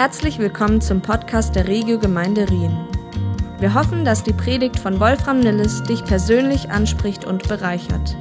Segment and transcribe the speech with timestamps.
[0.00, 2.74] Herzlich willkommen zum Podcast der Regio Gemeinde Rien.
[3.58, 8.16] Wir hoffen, dass die Predigt von Wolfram Nilles dich persönlich anspricht und bereichert.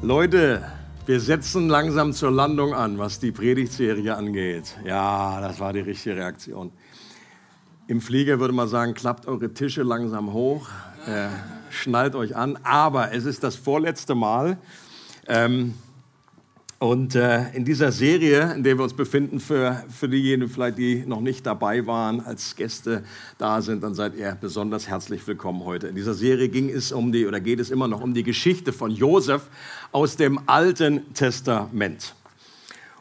[0.00, 0.62] Leute,
[1.04, 4.74] wir setzen langsam zur Landung an, was die Predigtserie angeht.
[4.82, 6.72] Ja, das war die richtige Reaktion.
[7.86, 10.70] Im Flieger würde man sagen, klappt eure Tische langsam hoch,
[11.06, 11.28] äh,
[11.68, 12.58] schnallt euch an.
[12.62, 14.56] Aber es ist das vorletzte Mal.
[15.26, 15.74] Ähm,
[16.84, 21.04] und äh, in dieser Serie, in der wir uns befinden, für, für diejenigen vielleicht, die
[21.06, 23.04] noch nicht dabei waren, als Gäste
[23.38, 25.86] da sind, dann seid ihr besonders herzlich willkommen heute.
[25.86, 28.72] In dieser Serie ging es um die, oder geht es immer noch um die Geschichte
[28.72, 29.48] von Josef
[29.92, 32.14] aus dem Alten Testament.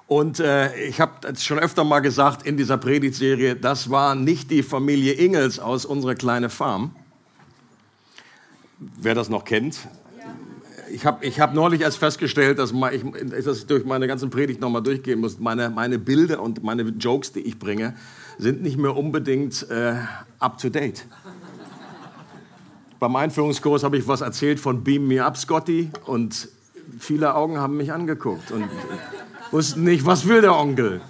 [0.08, 4.64] Und äh, ich habe schon öfter mal gesagt in dieser Predigtserie, das war nicht die
[4.64, 6.96] Familie Ingels aus unserer kleinen Farm.
[8.78, 9.78] Wer das noch kennt.
[10.94, 13.04] Ich habe ich hab neulich erst festgestellt, dass, ich,
[13.44, 15.40] dass durch meine ganzen Predigt nochmal durchgehen muss.
[15.40, 17.96] Meine, meine Bilder und meine Jokes, die ich bringe,
[18.38, 19.96] sind nicht mehr unbedingt äh,
[20.38, 21.06] up-to-date.
[23.00, 26.48] Beim Einführungskurs habe ich was erzählt von Beam Me Up, Scotty, und
[27.00, 28.52] viele Augen haben mich angeguckt.
[28.52, 28.70] Und
[29.50, 31.02] wussten nicht, was will der Onkel.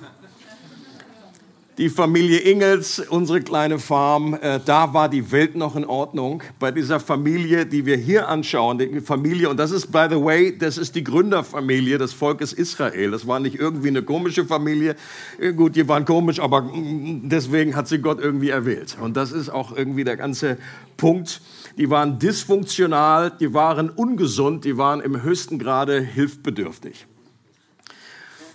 [1.80, 6.44] Die Familie Ingels, unsere kleine Farm, äh, da war die Welt noch in Ordnung.
[6.60, 10.56] Bei dieser Familie, die wir hier anschauen, die Familie, und das ist, by the way,
[10.56, 13.10] das ist die Gründerfamilie des Volkes Israel.
[13.10, 14.96] Das war nicht irgendwie eine komische Familie.
[15.40, 18.96] Äh, gut, die waren komisch, aber mm, deswegen hat sie Gott irgendwie erwählt.
[19.02, 20.60] Und das ist auch irgendwie der ganze
[20.96, 21.42] Punkt.
[21.80, 27.08] Die waren dysfunktional, die waren ungesund, die waren im höchsten Grade hilfbedürftig.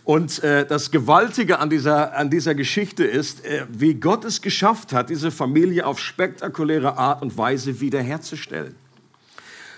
[0.09, 4.95] Und äh, das Gewaltige an dieser, an dieser Geschichte ist, äh, wie Gott es geschafft
[4.95, 8.75] hat, diese Familie auf spektakuläre Art und Weise wiederherzustellen,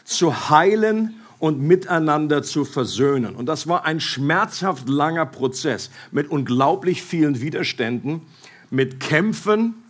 [0.05, 3.35] zu heilen und miteinander zu versöhnen.
[3.35, 8.23] Und das war ein schmerzhaft langer Prozess mit unglaublich vielen Widerständen,
[8.71, 9.83] mit Kämpfen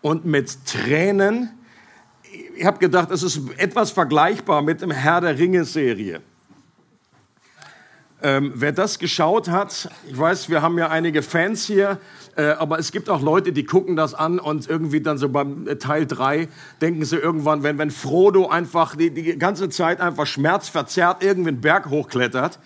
[0.00, 1.50] und mit Tränen.
[2.56, 6.22] Ich habe gedacht, es ist etwas vergleichbar mit dem Herr der Ringe-Serie.
[8.24, 11.98] Ähm, wer das geschaut hat, ich weiß, wir haben ja einige Fans hier,
[12.36, 15.68] äh, aber es gibt auch Leute, die gucken das an und irgendwie dann so beim
[15.68, 16.48] äh, Teil 3
[16.80, 21.60] denken sie irgendwann, wenn, wenn Frodo einfach die, die ganze Zeit einfach schmerzverzerrt irgendwie einen
[21.60, 22.60] Berg hochklettert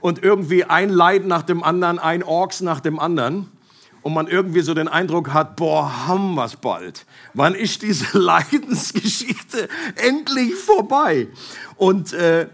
[0.00, 3.46] und irgendwie ein Leid nach dem anderen, ein Orks nach dem anderen
[4.02, 7.06] und man irgendwie so den Eindruck hat, boah, haben wir's bald.
[7.34, 11.28] Wann ist diese Leidensgeschichte endlich vorbei?
[11.76, 12.48] Und äh,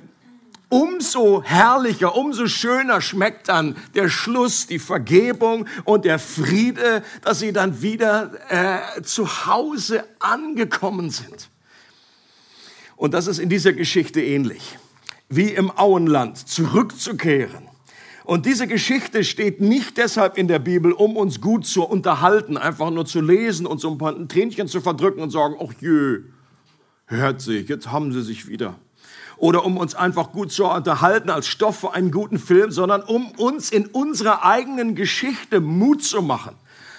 [0.74, 7.52] umso herrlicher, umso schöner schmeckt dann der Schluss, die Vergebung und der Friede, dass sie
[7.52, 11.48] dann wieder äh, zu Hause angekommen sind.
[12.96, 14.76] Und das ist in dieser Geschichte ähnlich,
[15.28, 17.68] wie im Auenland zurückzukehren.
[18.24, 22.90] Und diese Geschichte steht nicht deshalb in der Bibel, um uns gut zu unterhalten, einfach
[22.90, 26.24] nur zu lesen und so ein paar Tränchen zu verdrücken und sagen, ach jö,
[27.06, 28.74] hört sich, jetzt haben sie sich wieder
[29.36, 33.30] oder um uns einfach gut zu unterhalten als Stoff für einen guten Film, sondern um
[33.32, 36.56] uns in unserer eigenen Geschichte Mut zu machen.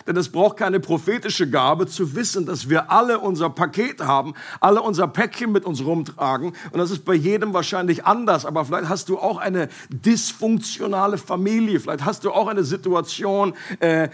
[0.08, 4.82] Denn es braucht keine prophetische Gabe zu wissen, dass wir alle unser Paket haben, alle
[4.82, 6.54] unser Päckchen mit uns rumtragen.
[6.72, 8.46] Und das ist bei jedem wahrscheinlich anders.
[8.46, 11.80] Aber vielleicht hast du auch eine dysfunktionale Familie.
[11.80, 14.10] Vielleicht hast du auch eine Situation, äh, äh,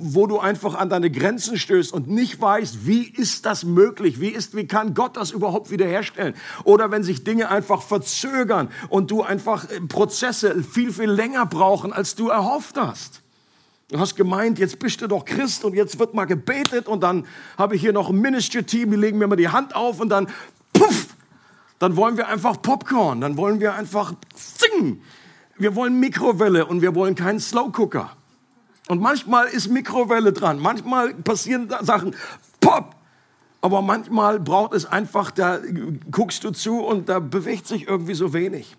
[0.00, 4.18] wo du einfach an deine Grenzen stößt und nicht weißt, wie ist das möglich?
[4.18, 6.34] Wie ist, wie kann Gott das überhaupt wiederherstellen?
[6.64, 11.92] Oder wenn sich Dinge einfach verzögern und du einfach äh, Prozesse viel, viel länger brauchen,
[11.92, 13.20] als du erhofft hast.
[13.90, 17.26] Du hast gemeint, jetzt bist du doch Christ und jetzt wird mal gebetet und dann
[17.58, 20.28] habe ich hier noch ein Ministry-Team, die legen mir mal die Hand auf und dann,
[20.72, 21.08] puff,
[21.80, 25.02] dann wollen wir einfach Popcorn, dann wollen wir einfach zing.
[25.58, 28.16] Wir wollen Mikrowelle und wir wollen keinen Slow Cooker.
[28.86, 32.14] Und manchmal ist Mikrowelle dran, manchmal passieren Sachen,
[32.60, 32.94] pop,
[33.60, 35.58] aber manchmal braucht es einfach, da
[36.12, 38.76] guckst du zu und da bewegt sich irgendwie so wenig.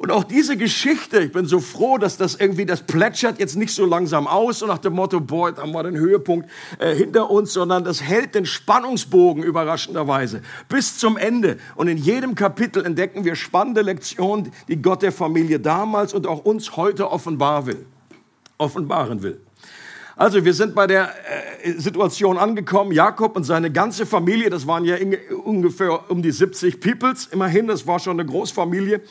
[0.00, 3.74] Und auch diese Geschichte, ich bin so froh, dass das irgendwie, das plätschert jetzt nicht
[3.74, 6.48] so langsam aus, so nach dem Motto, boah, jetzt haben wir den Höhepunkt
[6.78, 11.58] äh, hinter uns, sondern das hält den Spannungsbogen überraschenderweise bis zum Ende.
[11.74, 16.46] Und in jedem Kapitel entdecken wir spannende Lektionen, die Gott der Familie damals und auch
[16.46, 17.84] uns heute offenbar will,
[18.56, 19.38] offenbaren will.
[20.16, 21.10] Also wir sind bei der
[21.62, 22.92] äh, Situation angekommen.
[22.92, 24.96] Jakob und seine ganze Familie, das waren ja
[25.44, 29.02] ungefähr um die 70 Peoples, immerhin, das war schon eine Großfamilie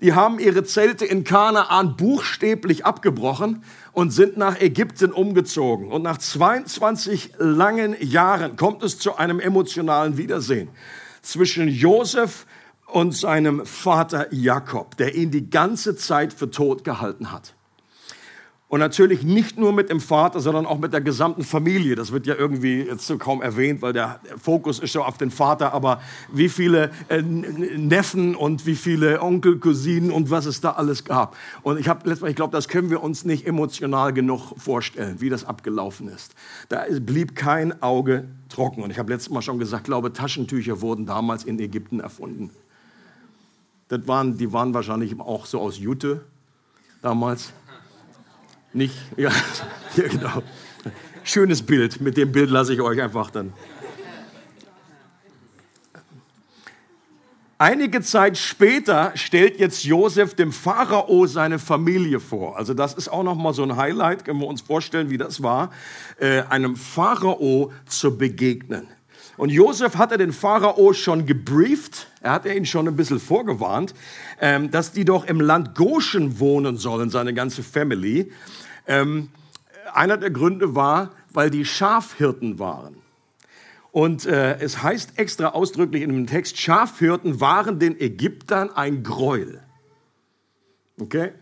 [0.00, 3.62] die haben ihre Zelte in Kanaan buchstäblich abgebrochen
[3.92, 5.90] und sind nach Ägypten umgezogen.
[5.90, 10.68] Und nach 22 langen Jahren kommt es zu einem emotionalen Wiedersehen
[11.22, 12.46] zwischen Josef
[12.86, 17.55] und seinem Vater Jakob, der ihn die ganze Zeit für tot gehalten hat.
[18.76, 21.94] Und natürlich nicht nur mit dem Vater, sondern auch mit der gesamten Familie.
[21.94, 25.30] Das wird ja irgendwie jetzt so kaum erwähnt, weil der Fokus ist so auf den
[25.30, 25.72] Vater.
[25.72, 31.04] Aber wie viele äh, Neffen und wie viele Onkel, Cousinen und was es da alles
[31.04, 31.38] gab.
[31.62, 35.46] Und ich habe ich glaube, das können wir uns nicht emotional genug vorstellen, wie das
[35.46, 36.34] abgelaufen ist.
[36.68, 38.82] Da blieb kein Auge trocken.
[38.82, 42.50] Und ich habe letztes Mal schon gesagt, ich glaube, Taschentücher wurden damals in Ägypten erfunden.
[43.88, 46.26] Das waren, die waren wahrscheinlich auch so aus Jute
[47.00, 47.54] damals.
[48.76, 48.94] Nicht?
[49.16, 49.30] Ja,
[49.96, 50.42] ja genau.
[51.24, 51.98] Schönes Bild.
[52.02, 53.54] Mit dem Bild lasse ich euch einfach dann.
[57.56, 62.58] Einige Zeit später stellt jetzt Josef dem Pharao seine Familie vor.
[62.58, 65.42] Also das ist auch noch mal so ein Highlight, können wir uns vorstellen, wie das
[65.42, 65.70] war,
[66.18, 68.86] äh, einem Pharao zu begegnen.
[69.38, 73.94] Und Josef hatte den Pharao schon gebrieft, er hatte ihn schon ein bisschen vorgewarnt,
[74.38, 78.30] ähm, dass die doch im Land Goshen wohnen sollen, seine ganze Family.
[78.86, 79.30] Ähm,
[79.92, 82.96] einer der Gründe war, weil die Schafhirten waren.
[83.92, 89.62] Und äh, es heißt extra ausdrücklich in dem Text, Schafhirten waren den Ägyptern ein Gräuel.
[91.00, 91.32] Okay?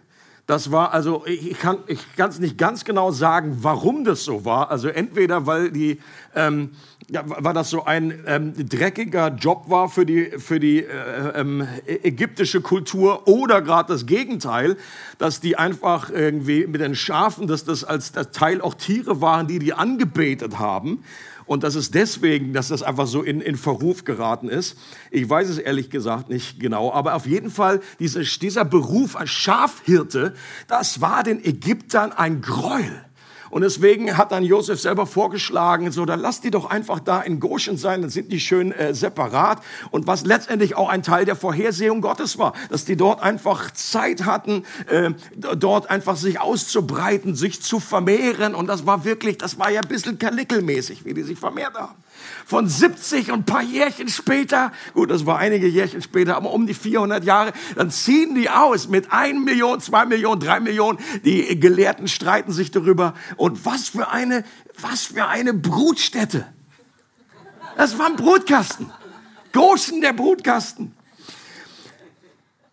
[0.47, 4.71] Das war also, ich kann es nicht ganz genau sagen, warum das so war.
[4.71, 6.01] Also entweder, weil die,
[6.35, 6.73] ähm,
[7.11, 10.89] ja, war das so ein ähm, dreckiger Job war für die, für die äh,
[11.35, 14.77] ähm, ägyptische Kultur oder gerade das Gegenteil,
[15.19, 19.47] dass die einfach irgendwie mit den Schafen, dass das als das Teil auch Tiere waren,
[19.47, 21.05] die die angebetet haben.
[21.47, 24.79] Und das ist deswegen, dass das einfach so in, in Verruf geraten ist.
[25.11, 29.31] Ich weiß es ehrlich gesagt nicht genau, aber auf jeden Fall diese, dieser Beruf als
[29.31, 30.35] Schafhirte,
[30.69, 33.05] das war den Ägyptern ein Gräuel.
[33.55, 37.39] Und deswegen hat dann Josef selber vorgeschlagen, so, dann lass die doch einfach da in
[37.39, 39.63] Goshen sein, dann sind die schön äh, separat.
[39.93, 44.25] Und was letztendlich auch ein Teil der Vorhersehung Gottes war, dass die dort einfach Zeit
[44.25, 48.57] hatten, äh, dort einfach sich auszubreiten, sich zu vermehren.
[48.57, 51.95] Und das war wirklich, das war ja ein bisschen kanickelmäßig, wie die sich vermehrt haben
[52.47, 56.67] von 70 und ein paar Jährchen später, gut, das war einige Jährchen später, aber um
[56.67, 60.99] die 400 Jahre, dann ziehen die aus mit 1 Million, 2 Millionen, 3 Millionen.
[61.25, 63.15] Die Gelehrten streiten sich darüber.
[63.37, 64.45] Und was für eine,
[64.81, 66.47] was für eine Brutstätte.
[67.77, 68.91] Das war ein Brutkasten.
[69.53, 70.93] Goshen, der Brutkasten.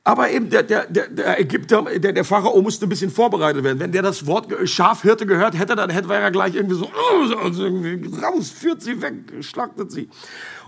[0.04, 3.80] Aber eben der, der, der, Ägypter, der, der Pharao musste ein bisschen vorbereitet werden.
[3.80, 6.86] Wenn der das Wort Schafhirte gehört hätte, dann hätte er gleich irgendwie so,
[8.24, 10.10] raus, führt sie weg, schlachtet sie.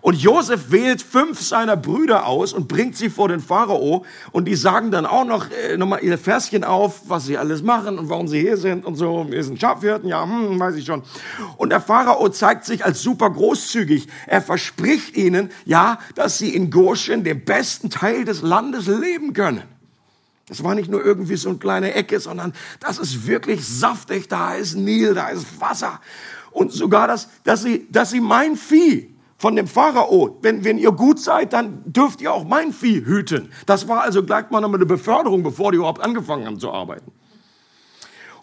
[0.04, 4.04] Und Josef wählt fünf seiner Brüder aus und bringt sie vor den Pharao.
[4.34, 7.98] Und die sagen dann auch noch, äh, nochmal ihr Verschen auf, was sie alles machen
[7.98, 9.26] und warum sie hier sind und so.
[9.30, 11.04] Wir sind Schafhirten, ja, hm, weiß ich schon.
[11.56, 14.10] Und der Pharao zeigt sich als super großzügig.
[14.28, 19.64] Er verspricht ihnen, ja, dass sie in Goshen, dem besten Teil des Landes, leben können.
[20.50, 22.52] Das war nicht nur irgendwie so eine kleine Ecke, sondern
[22.82, 24.28] das ist wirklich saftig.
[24.28, 26.02] Da ist Nil, da ist Wasser.
[26.52, 29.13] Und sogar das, dass sie, dass sie mein Vieh,
[29.44, 33.52] von dem Pharao, wenn, wenn ihr gut seid, dann dürft ihr auch mein Vieh hüten.
[33.66, 37.12] Das war also gleich mal nochmal eine Beförderung, bevor die überhaupt angefangen haben zu arbeiten.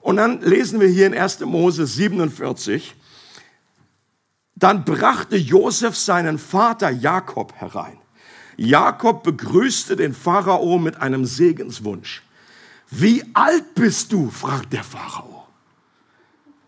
[0.02, 1.41] Und dann lesen wir hier in 1.
[1.41, 2.94] Mose 47,
[4.56, 7.96] dann brachte Josef seinen Vater Jakob herein.
[8.58, 12.23] Jakob begrüßte den Pharao mit einem Segenswunsch.
[12.91, 14.29] Wie alt bist du?
[14.29, 15.46] fragt der Pharao.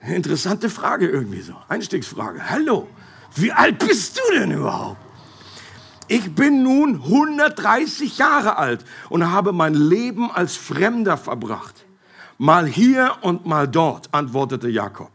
[0.00, 1.54] Interessante Frage irgendwie so.
[1.68, 2.49] Einstiegsfrage.
[2.49, 2.88] Hallo.
[3.35, 4.99] Wie alt bist du denn überhaupt?
[6.09, 11.87] Ich bin nun 130 Jahre alt und habe mein Leben als Fremder verbracht.
[12.37, 15.11] Mal hier und mal dort, antwortete Jakob.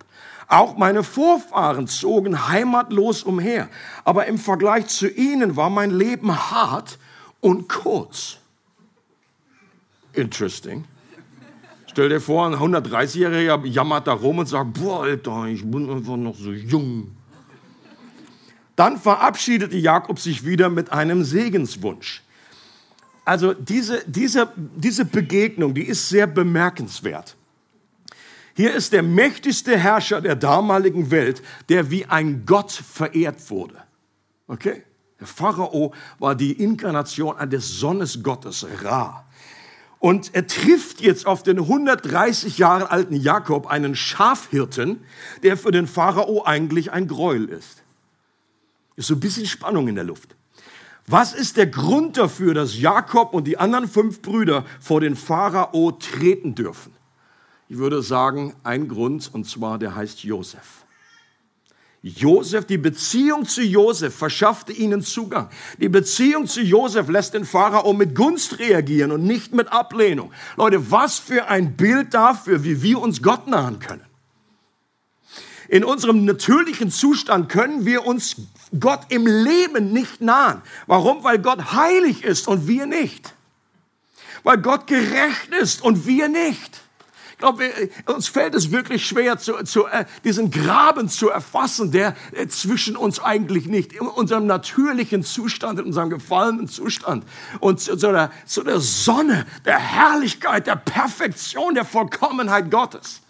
[0.48, 3.68] Auch meine Vorfahren zogen heimatlos umher,
[4.06, 6.98] aber im Vergleich zu ihnen war mein Leben hart
[7.42, 8.38] und kurz.
[10.14, 10.86] Interesting.
[11.88, 16.16] Stell dir vor, ein 130-Jähriger jammert da rum und sagt, boah, Alter, ich bin einfach
[16.16, 17.17] noch so jung.
[18.78, 22.22] Dann verabschiedete Jakob sich wieder mit einem Segenswunsch.
[23.26, 27.36] Also diese, diese, diese Begegnung, die ist sehr bemerkenswert.
[28.56, 33.82] Hier ist der mächtigste Herrscher der damaligen Welt, der wie ein Gott verehrt wurde.
[34.48, 34.84] Okay?
[35.20, 39.26] Der Pharao war die Inkarnation eines Sonnesgottes, Ra.
[39.98, 45.02] Und er trifft jetzt auf den 130 Jahre alten Jakob, einen Schafhirten,
[45.42, 47.82] der für den Pharao eigentlich ein Gräuel ist.
[48.98, 50.36] Ist so ein bisschen Spannung in der Luft.
[51.06, 55.92] Was ist der Grund dafür, dass Jakob und die anderen fünf Brüder vor den Pharao
[55.92, 56.92] treten dürfen?
[57.70, 60.84] Ich würde sagen, ein Grund, und zwar der heißt Josef.
[62.02, 65.50] Josef, die Beziehung zu Josef verschaffte ihnen Zugang.
[65.80, 70.32] Die Beziehung zu Josef lässt den Pharao mit Gunst reagieren und nicht mit Ablehnung.
[70.56, 74.07] Leute, was für ein Bild dafür, wie wir uns Gott nahen können.
[75.70, 78.38] In unserem natürlichen Zustand können wir uns
[78.80, 80.62] Gott im Leben nicht nahen.
[80.86, 81.24] Warum?
[81.24, 83.34] Weil Gott heilig ist und wir nicht.
[84.44, 86.82] Weil Gott gerecht ist und wir nicht.
[87.32, 87.70] Ich glaube,
[88.08, 92.96] uns fällt es wirklich schwer, zu, zu, äh, diesen Graben zu erfassen, der äh, zwischen
[92.96, 97.26] uns eigentlich nicht, in unserem natürlichen Zustand, in unserem gefallenen Zustand
[97.60, 103.22] und zu, zu, der, zu der Sonne der Herrlichkeit, der Perfektion, der Vollkommenheit Gottes.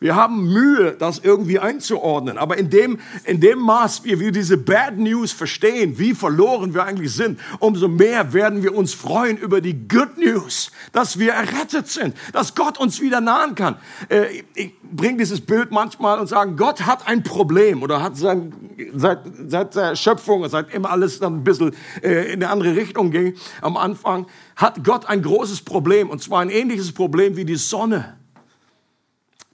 [0.00, 2.38] Wir haben Mühe, das irgendwie einzuordnen.
[2.38, 6.84] Aber in dem, in dem Maß, wie wir diese Bad News verstehen, wie verloren wir
[6.84, 11.88] eigentlich sind, umso mehr werden wir uns freuen über die Good News, dass wir errettet
[11.88, 13.74] sind, dass Gott uns wieder nahen kann.
[14.08, 18.52] Äh, ich bringe dieses Bild manchmal und sage, Gott hat ein Problem oder hat sein,
[18.94, 23.10] seit, seit der Schöpfung, seit immer alles dann ein bisschen äh, in eine andere Richtung
[23.10, 27.56] ging am Anfang, hat Gott ein großes Problem und zwar ein ähnliches Problem wie die
[27.56, 28.16] Sonne.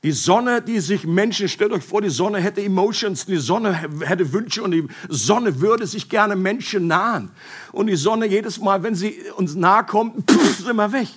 [0.04, 4.34] Die Sonne, die sich Menschen, stellt euch vor, die Sonne hätte Emotions, die Sonne hätte
[4.34, 7.30] Wünsche und die Sonne würde sich gerne Menschen nahen.
[7.72, 11.08] Und die Sonne jedes Mal, wenn sie uns nahe kommt, pff, sind wir weg.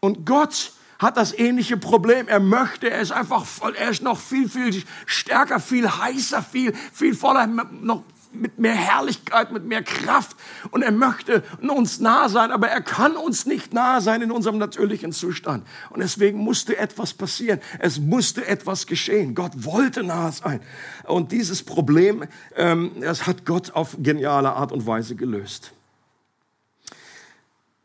[0.00, 2.28] Und Gott hat das ähnliche Problem.
[2.28, 6.74] Er möchte, er ist einfach voll, er ist noch viel, viel stärker, viel heißer, viel,
[6.92, 8.02] viel voller, noch
[8.34, 10.36] mit mehr Herrlichkeit, mit mehr Kraft.
[10.70, 14.58] Und er möchte uns nah sein, aber er kann uns nicht nah sein in unserem
[14.58, 15.66] natürlichen Zustand.
[15.90, 17.60] Und deswegen musste etwas passieren.
[17.78, 19.34] Es musste etwas geschehen.
[19.34, 20.60] Gott wollte nah sein.
[21.04, 22.24] Und dieses Problem,
[22.56, 25.72] ähm, das hat Gott auf geniale Art und Weise gelöst.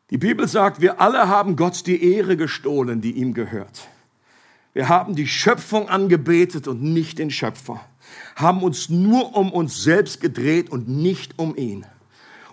[0.09, 3.87] Die Bibel sagt, wir alle haben Gott die Ehre gestohlen, die ihm gehört.
[4.73, 7.81] Wir haben die Schöpfung angebetet und nicht den Schöpfer
[8.35, 11.85] haben uns nur um uns selbst gedreht und nicht um ihn.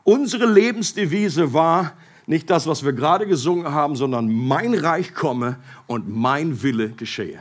[0.05, 1.93] Unsere Lebensdevise war
[2.27, 7.39] nicht das, was wir gerade gesungen haben, sondern mein Reich komme und mein Wille geschehe.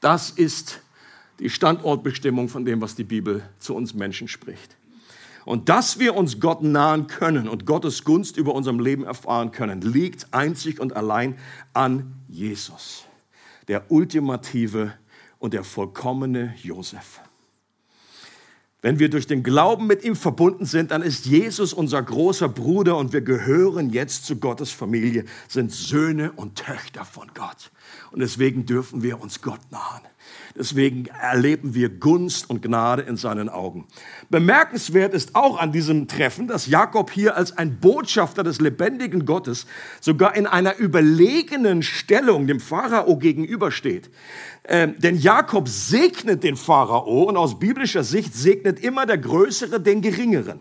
[0.00, 0.80] Das ist
[1.40, 4.76] die Standortbestimmung von dem, was die Bibel zu uns Menschen spricht.
[5.44, 9.80] Und dass wir uns Gott nahen können und Gottes Gunst über unserem Leben erfahren können,
[9.80, 11.36] liegt einzig und allein
[11.72, 13.04] an Jesus,
[13.66, 14.92] der ultimative
[15.40, 17.20] und der vollkommene Josef.
[18.82, 22.96] Wenn wir durch den Glauben mit ihm verbunden sind, dann ist Jesus unser großer Bruder
[22.96, 27.72] und wir gehören jetzt zu Gottes Familie, sind Söhne und Töchter von Gott.
[28.10, 30.02] Und deswegen dürfen wir uns Gott nahen.
[30.56, 33.86] Deswegen erleben wir Gunst und Gnade in seinen Augen.
[34.30, 39.66] Bemerkenswert ist auch an diesem Treffen, dass Jakob hier als ein Botschafter des lebendigen Gottes
[40.00, 44.10] sogar in einer überlegenen Stellung dem Pharao gegenübersteht.
[44.64, 50.02] Ähm, denn Jakob segnet den Pharao und aus biblischer Sicht segnet immer der Größere den
[50.02, 50.60] Geringeren.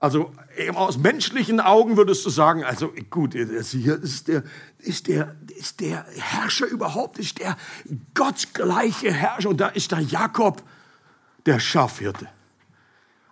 [0.00, 0.32] Also
[0.74, 4.44] aus menschlichen Augen würdest du sagen, also gut, hier ist der,
[4.78, 7.56] ist der, ist der Herrscher überhaupt, ist der
[8.14, 10.62] gottgleiche Herrscher und da ist da Jakob,
[11.46, 12.28] der Schafhirte.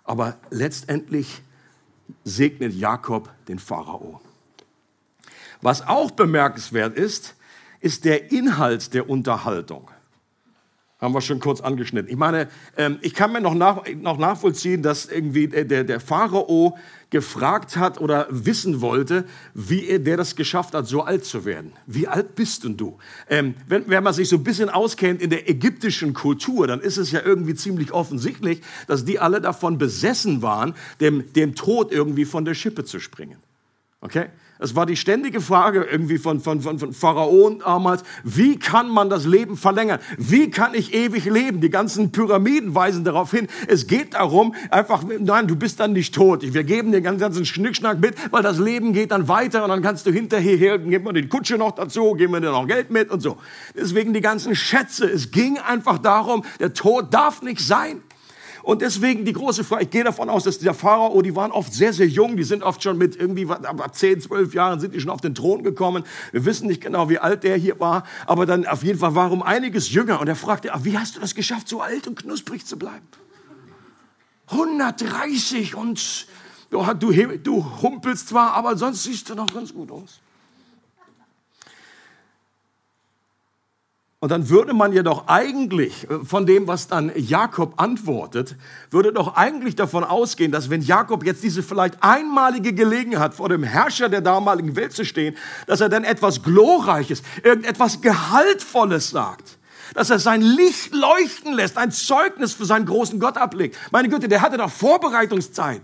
[0.03, 1.41] Aber letztendlich
[2.23, 4.21] segnet Jakob den Pharao.
[5.61, 7.35] Was auch bemerkenswert ist,
[7.79, 9.89] ist der Inhalt der Unterhaltung.
[10.99, 12.09] Haben wir schon kurz angeschnitten.
[12.09, 16.75] Ich meine, ähm, ich kann mir noch, nach, noch nachvollziehen, dass irgendwie der, der Pharao
[17.11, 21.73] gefragt hat oder wissen wollte, wie er, der das geschafft hat, so alt zu werden.
[21.85, 22.97] Wie alt bist denn du?
[23.29, 26.97] Ähm, wenn, wenn man sich so ein bisschen auskennt in der ägyptischen Kultur, dann ist
[26.97, 32.25] es ja irgendwie ziemlich offensichtlich, dass die alle davon besessen waren, dem, dem Tod irgendwie
[32.25, 33.37] von der Schippe zu springen.
[34.01, 34.29] Okay?
[34.59, 39.09] Es war die ständige Frage irgendwie von, von, von, von Pharaonen damals, wie kann man
[39.09, 39.99] das Leben verlängern?
[40.17, 41.61] Wie kann ich ewig leben?
[41.61, 43.47] Die ganzen Pyramiden weisen darauf hin.
[43.67, 46.41] Es geht darum, einfach, nein, du bist dann nicht tot.
[46.41, 49.81] Wir geben dir den ganzen Schnickschnack mit, weil das Leben geht dann weiter und dann
[49.81, 53.11] kannst du hinterher, geben wir die Kutsche noch dazu, geben wir dir noch Geld mit
[53.11, 53.37] und so.
[53.75, 55.05] Deswegen die ganzen Schätze.
[55.05, 58.01] Es ging einfach darum, der Tod darf nicht sein.
[58.67, 61.73] Und deswegen die große Frage, ich gehe davon aus, dass der Pharao, die waren oft
[61.73, 64.99] sehr, sehr jung, die sind oft schon mit irgendwie ab 10, 12 Jahren sind die
[64.99, 66.03] schon auf den Thron gekommen.
[66.33, 69.31] Wir wissen nicht genau, wie alt der hier war, aber dann auf jeden Fall war
[69.31, 70.19] um einiges jünger.
[70.19, 73.07] Und er fragte, ah, wie hast du das geschafft, so alt und knusprig zu bleiben?
[74.47, 76.27] 130 und
[76.69, 76.83] du,
[77.41, 80.19] du humpelst zwar, aber sonst siehst du noch ganz gut aus.
[84.19, 88.55] Und dann würde man ja doch eigentlich äh, von dem, was dann Jakob antwortet,
[88.89, 93.49] würde doch eigentlich davon ausgehen, dass wenn Jakob jetzt diese vielleicht einmalige Gelegenheit hat, vor
[93.49, 95.35] dem Herrscher der damaligen Welt zu stehen,
[95.67, 99.59] dass er dann etwas Glorreiches, irgendetwas Gehaltvolles sagt.
[99.93, 103.77] Dass er sein Licht leuchten lässt, ein Zeugnis für seinen großen Gott ablegt.
[103.91, 105.81] Meine Güte, der hatte doch Vorbereitungszeit.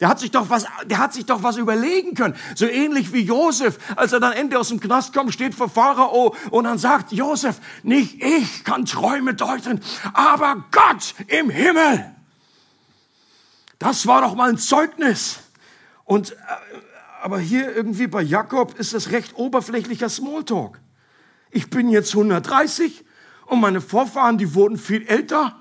[0.00, 2.36] Der hat sich doch was, der hat sich doch was überlegen können.
[2.54, 6.36] So ähnlich wie Josef, als er dann Ende aus dem Knast kommt, steht vor Pharao
[6.50, 9.80] und dann sagt Josef, nicht ich kann Träume deuten,
[10.12, 12.14] aber Gott im Himmel.
[13.80, 15.40] Das war doch mal ein Zeugnis.
[16.04, 16.36] Und, äh,
[17.22, 20.80] aber hier irgendwie bei Jakob ist es recht oberflächlicher Smalltalk.
[21.50, 23.04] Ich bin jetzt 130
[23.46, 25.58] und meine Vorfahren, die wurden viel älter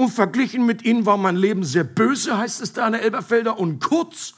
[0.00, 3.58] und verglichen mit ihnen war mein Leben sehr böse, heißt es da in der Elberfelder,
[3.58, 4.32] und kurz.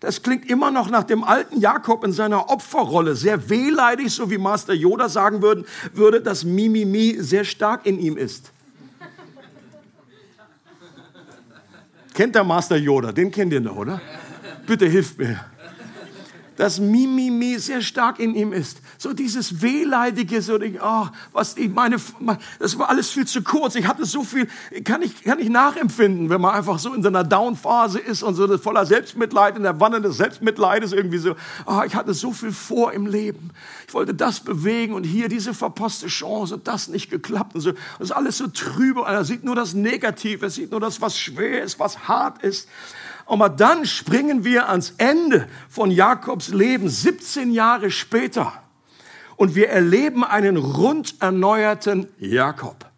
[0.00, 4.38] Das klingt immer noch nach dem alten Jakob in seiner Opferrolle, sehr wehleidig, so wie
[4.38, 8.50] Master Yoda sagen würden, würde, dass Mimimi sehr stark in ihm ist.
[12.14, 13.12] kennt der Master Yoda?
[13.12, 14.00] Den kennt ihr noch, oder?
[14.66, 15.38] Bitte hilft mir
[16.58, 18.78] dass Mimimi sehr stark in ihm ist.
[18.98, 21.98] So dieses Wehleidige, so, oh, was ich meine,
[22.58, 23.76] das war alles viel zu kurz.
[23.76, 24.48] Ich hatte so viel,
[24.82, 28.34] kann ich, kann ich nachempfinden, wenn man einfach so in so einer Down-Phase ist und
[28.34, 32.50] so voller Selbstmitleid, in der Wanne des Selbstmitleides irgendwie so, oh, ich hatte so viel
[32.50, 33.50] vor im Leben.
[33.86, 37.70] Ich wollte das bewegen und hier diese verpasste Chance und das nicht geklappt und so.
[38.00, 39.02] Das ist alles so trübe.
[39.02, 42.68] Er sieht nur das Negative, er sieht nur das, was schwer ist, was hart ist.
[43.28, 48.54] Aber dann springen wir ans Ende von Jakobs Leben, 17 Jahre später.
[49.36, 52.90] Und wir erleben einen rund erneuerten Jakob.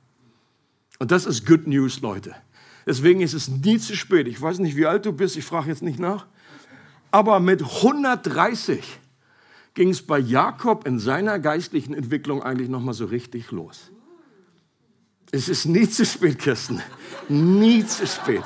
[1.00, 2.34] Und das ist Good News, Leute.
[2.86, 4.28] Deswegen ist es nie zu spät.
[4.28, 6.26] Ich weiß nicht, wie alt du bist, ich frage jetzt nicht nach.
[7.10, 9.00] Aber mit 130
[9.74, 13.90] ging es bei Jakob in seiner geistlichen Entwicklung eigentlich nochmal so richtig los.
[15.32, 16.80] Es ist nie zu spät, Kirsten.
[17.28, 18.44] Nie zu spät.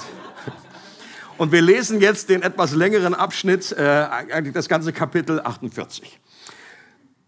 [1.37, 6.21] Und wir lesen jetzt den etwas längeren Abschnitt, äh, eigentlich das ganze Kapitel 48.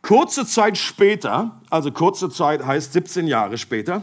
[0.00, 4.02] Kurze Zeit später, also kurze Zeit heißt 17 Jahre später,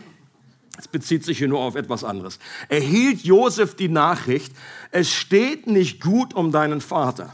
[0.78, 4.54] es bezieht sich hier nur auf etwas anderes, erhielt Josef die Nachricht,
[4.92, 7.32] es steht nicht gut um deinen Vater.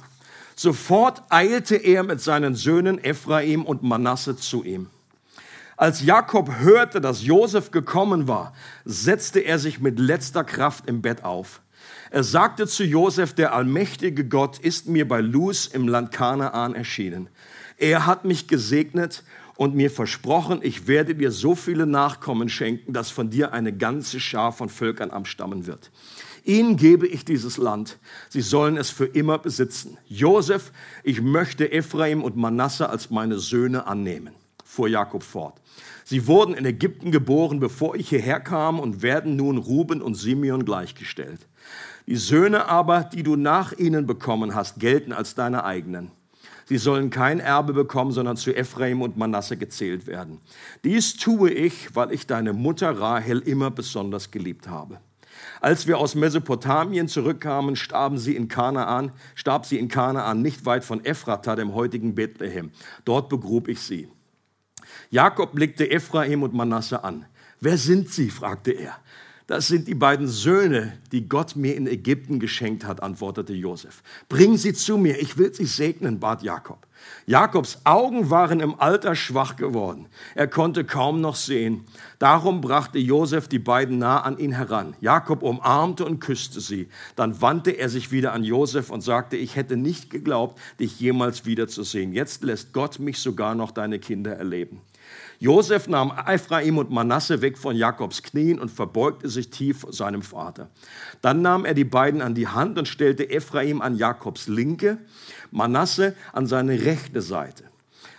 [0.55, 4.87] Sofort eilte er mit seinen Söhnen Ephraim und Manasse zu ihm.
[5.75, 8.53] Als Jakob hörte, dass Josef gekommen war,
[8.85, 11.61] setzte er sich mit letzter Kraft im Bett auf.
[12.11, 17.29] Er sagte zu Josef, der allmächtige Gott ist mir bei Luz im Land Kanaan erschienen.
[17.77, 19.23] Er hat mich gesegnet
[19.55, 24.19] und mir versprochen, ich werde dir so viele Nachkommen schenken, dass von dir eine ganze
[24.19, 25.91] Schar von Völkern abstammen wird.
[26.45, 27.99] Ihnen gebe ich dieses Land.
[28.29, 29.97] Sie sollen es für immer besitzen.
[30.07, 30.71] Josef,
[31.03, 35.61] ich möchte Ephraim und Manasse als meine Söhne annehmen, fuhr Jakob fort.
[36.05, 40.65] Sie wurden in Ägypten geboren, bevor ich hierher kam und werden nun Ruben und Simeon
[40.65, 41.48] gleichgestellt.
[42.09, 46.09] Die Söhne aber, die du nach ihnen bekommen hast, gelten als deine eigenen.
[46.65, 50.41] Sie sollen kein Erbe bekommen, sondern zu Ephraim und Manasse gezählt werden.
[50.83, 54.99] Dies tue ich, weil ich deine Mutter Rahel immer besonders geliebt habe.
[55.61, 60.83] Als wir aus Mesopotamien zurückkamen, starben sie in Kanaan, starb sie in Kanaan nicht weit
[60.83, 62.71] von Ephrata, dem heutigen Bethlehem.
[63.05, 64.07] Dort begrub ich sie.
[65.11, 67.25] Jakob blickte Ephraim und Manasse an.
[67.59, 68.31] Wer sind sie?
[68.31, 68.97] fragte er.
[69.49, 74.03] Das sind die beiden Söhne, die Gott mir in Ägypten geschenkt hat, antwortete Josef.
[74.27, 76.85] Bring sie zu mir, ich will sie segnen, bat Jakob.
[77.25, 80.05] Jakobs Augen waren im Alter schwach geworden.
[80.35, 81.85] Er konnte kaum noch sehen.
[82.19, 84.95] Darum brachte Josef die beiden nah an ihn heran.
[85.01, 86.87] Jakob umarmte und küsste sie.
[87.15, 91.47] Dann wandte er sich wieder an Josef und sagte, ich hätte nicht geglaubt, dich jemals
[91.47, 92.13] wiederzusehen.
[92.13, 94.81] Jetzt lässt Gott mich sogar noch deine Kinder erleben.
[95.41, 100.69] Josef nahm Ephraim und Manasse weg von Jakobs Knien und verbeugte sich tief seinem Vater.
[101.21, 104.97] Dann nahm er die beiden an die Hand und stellte Ephraim an Jakobs linke,
[105.49, 107.63] Manasse an seine rechte Seite.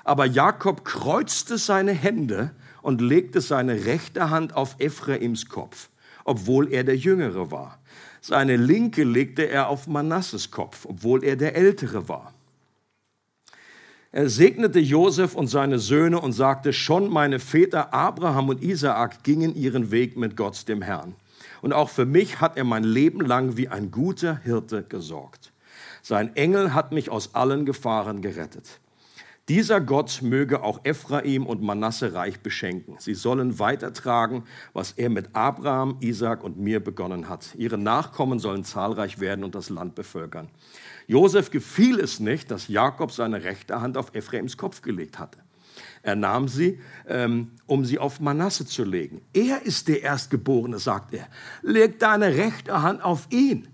[0.02, 5.90] Aber Jakob kreuzte seine Hände und legte seine rechte Hand auf Ephraims Kopf,
[6.24, 7.80] obwohl er der Jüngere war.
[8.22, 12.33] Seine linke legte er auf Manasses Kopf, obwohl er der Ältere war.
[14.12, 19.55] Er segnete Josef und seine Söhne und sagte, schon meine Väter Abraham und Isaak gingen
[19.55, 21.14] ihren Weg mit Gott, dem Herrn.
[21.62, 25.53] Und auch für mich hat er mein Leben lang wie ein guter Hirte gesorgt.
[26.03, 28.81] Sein Engel hat mich aus allen Gefahren gerettet.
[29.49, 32.96] Dieser Gott möge auch Ephraim und Manasse reich beschenken.
[32.99, 37.55] Sie sollen weitertragen, was er mit Abraham, Isaak und mir begonnen hat.
[37.57, 40.49] Ihre Nachkommen sollen zahlreich werden und das Land bevölkern.
[41.11, 45.40] Josef gefiel es nicht, dass Jakob seine rechte Hand auf Ephraims Kopf gelegt hatte.
[46.05, 49.20] Er nahm sie, ähm, um sie auf Manasse zu legen.
[49.33, 51.27] Er ist der Erstgeborene, sagt er.
[51.62, 53.66] Leg deine rechte Hand auf ihn.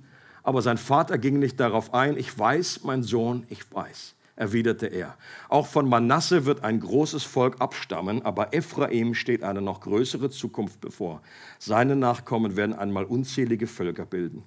[0.44, 2.16] Aber sein Vater ging nicht darauf ein.
[2.16, 5.16] Ich weiß, mein Sohn, ich weiß erwiderte er.
[5.48, 10.80] Auch von Manasse wird ein großes Volk abstammen, aber Ephraim steht eine noch größere Zukunft
[10.80, 11.22] bevor.
[11.58, 14.44] Seine Nachkommen werden einmal unzählige Völker bilden.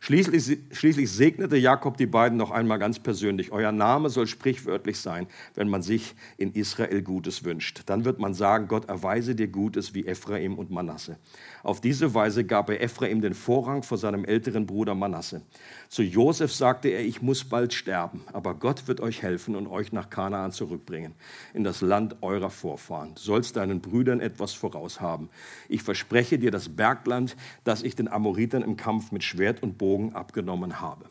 [0.00, 3.52] Schließlich, schließlich, segnete Jakob die beiden noch einmal ganz persönlich.
[3.52, 7.82] Euer Name soll sprichwörtlich sein, wenn man sich in Israel Gutes wünscht.
[7.86, 11.18] Dann wird man sagen, Gott erweise dir Gutes wie Ephraim und Manasse.
[11.62, 15.42] Auf diese Weise gab er Ephraim den Vorrang vor seinem älteren Bruder Manasse.
[15.88, 19.92] Zu Josef sagte er, ich muss bald sterben, aber Gott wird euch helfen und euch
[19.92, 21.14] nach Kanaan zurückbringen,
[21.54, 23.14] in das Land eurer Vorfahren.
[23.14, 25.30] Du sollst deinen Brüdern etwas voraus haben.
[25.68, 30.14] Ich verspreche dir das Bergland, das ich den Amoritern im Kampf mit Schwert und Bogen
[30.14, 31.06] abgenommen habe.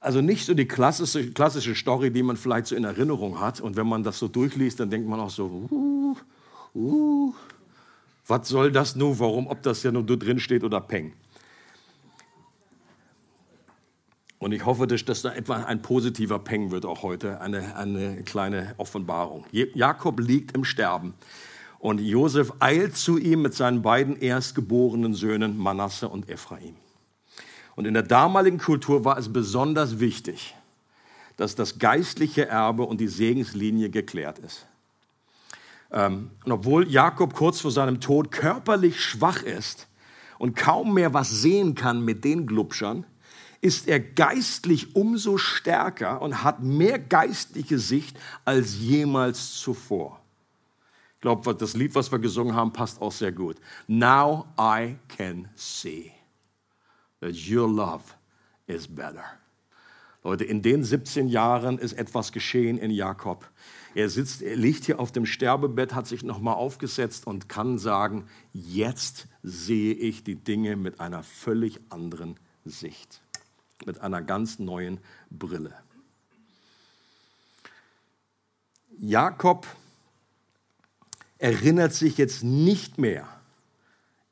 [0.00, 3.60] Also nicht so die klassische, klassische Story, die man vielleicht so in Erinnerung hat.
[3.60, 6.16] Und wenn man das so durchliest, dann denkt man auch so, uh,
[6.74, 7.34] uh,
[8.26, 11.12] was soll das nun, warum, ob das ja nur drin steht oder Peng.
[14.40, 18.22] Und ich hoffe, dass das da etwa ein positiver Peng wird auch heute, eine, eine
[18.22, 19.44] kleine Offenbarung.
[19.52, 21.12] Jakob liegt im Sterben
[21.78, 26.74] und Josef eilt zu ihm mit seinen beiden erstgeborenen Söhnen Manasse und Ephraim.
[27.76, 30.56] Und in der damaligen Kultur war es besonders wichtig,
[31.36, 34.66] dass das geistliche Erbe und die Segenslinie geklärt ist.
[35.92, 39.86] Ähm, und obwohl Jakob kurz vor seinem Tod körperlich schwach ist
[40.38, 43.04] und kaum mehr was sehen kann mit den Glubschern,
[43.60, 50.20] ist er geistlich umso stärker und hat mehr geistliche Sicht als jemals zuvor.
[51.16, 53.56] Ich glaube, das Lied, was wir gesungen haben, passt auch sehr gut.
[53.86, 56.12] Now I can see
[57.20, 58.04] that your love
[58.66, 59.24] is better.
[60.22, 63.50] Leute, in den 17 Jahren ist etwas geschehen in Jakob.
[63.94, 68.26] Er sitzt, er liegt hier auf dem Sterbebett, hat sich nochmal aufgesetzt und kann sagen,
[68.52, 73.22] jetzt sehe ich die Dinge mit einer völlig anderen Sicht
[73.86, 74.98] mit einer ganz neuen
[75.30, 75.74] Brille.
[78.98, 79.66] Jakob
[81.38, 83.26] erinnert sich jetzt nicht mehr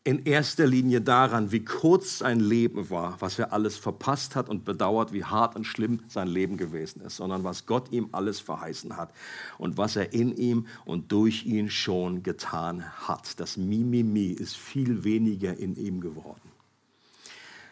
[0.09, 4.65] in erster Linie daran, wie kurz sein Leben war, was er alles verpasst hat und
[4.65, 8.97] bedauert, wie hart und schlimm sein Leben gewesen ist, sondern was Gott ihm alles verheißen
[8.97, 9.13] hat
[9.59, 13.39] und was er in ihm und durch ihn schon getan hat.
[13.39, 16.48] Das Mimimi ist viel weniger in ihm geworden.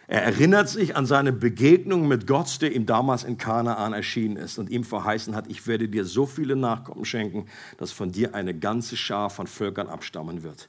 [0.08, 4.58] Er erinnert sich an seine Begegnung mit Gott, der ihm damals in Kanaan erschienen ist
[4.58, 7.46] und ihm verheißen hat, ich werde dir so viele Nachkommen schenken,
[7.78, 10.68] dass von dir eine ganze Schar von Völkern abstammen wird.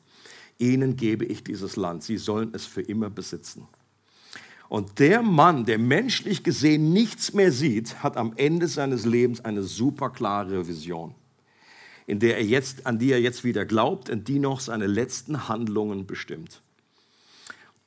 [0.57, 3.67] Ihnen gebe ich dieses Land, sie sollen es für immer besitzen.
[4.69, 9.63] Und der Mann, der menschlich gesehen nichts mehr sieht, hat am Ende seines Lebens eine
[9.63, 11.13] super klare Vision,
[12.07, 15.47] in der er jetzt, an die er jetzt wieder glaubt und die noch seine letzten
[15.47, 16.63] Handlungen bestimmt.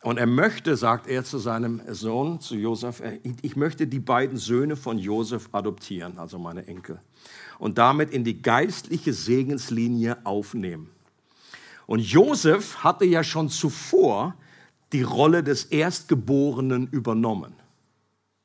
[0.03, 3.03] Und er möchte, sagt er zu seinem Sohn, zu Josef,
[3.43, 7.01] ich möchte die beiden Söhne von Josef adoptieren, also meine Enkel,
[7.59, 10.91] und damit in die geistliche Segenslinie aufnehmen.
[11.87, 14.35] Und Josef hatte ja schon zuvor
[14.93, 17.55] die Rolle des Erstgeborenen übernommen.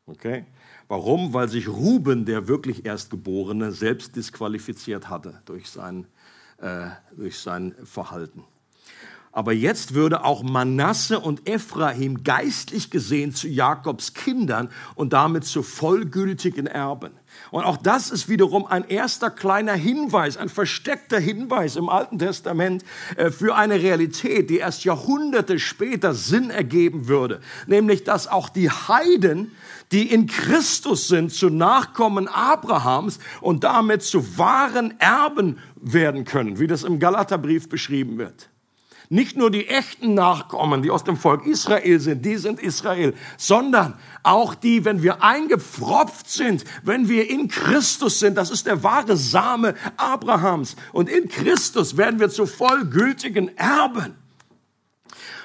[0.08, 0.46] Okay?
[0.88, 1.34] Warum?
[1.34, 6.06] Weil sich Ruben, der wirklich Erstgeborene, selbst disqualifiziert hatte durch sein,
[6.58, 8.44] äh, durch sein Verhalten.
[9.36, 15.62] Aber jetzt würde auch Manasse und Ephraim geistlich gesehen zu Jakobs Kindern und damit zu
[15.62, 17.12] vollgültigen Erben.
[17.52, 22.86] Und auch das ist wiederum ein erster kleiner Hinweis, ein versteckter Hinweis im Alten Testament
[23.18, 27.42] äh, für eine Realität, die erst Jahrhunderte später Sinn ergeben würde.
[27.68, 29.52] Nämlich, dass auch die Heiden,
[29.92, 36.68] die in Christus sind, zu Nachkommen Abrahams und damit zu wahren Erben werden können, wie
[36.68, 38.50] das im Galaterbrief beschrieben wird.
[39.10, 43.94] Nicht nur die echten Nachkommen, die aus dem Volk Israel sind, die sind Israel, sondern
[44.24, 49.16] auch die, wenn wir eingepfropft sind, wenn wir in Christus sind, das ist der wahre
[49.16, 50.76] Same Abrahams.
[50.92, 54.16] Und in Christus werden wir zu vollgültigen Erben.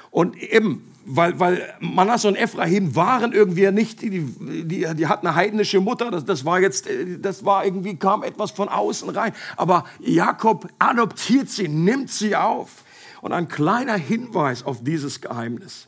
[0.09, 5.35] Und eben, weil, weil Manasse und Ephraim waren irgendwie nicht, die, die, die hatten eine
[5.35, 6.87] heidnische Mutter, das, das war jetzt,
[7.19, 9.33] das war irgendwie, kam etwas von außen rein.
[9.55, 12.83] Aber Jakob adoptiert sie, nimmt sie auf.
[13.21, 15.87] Und ein kleiner Hinweis auf dieses Geheimnis.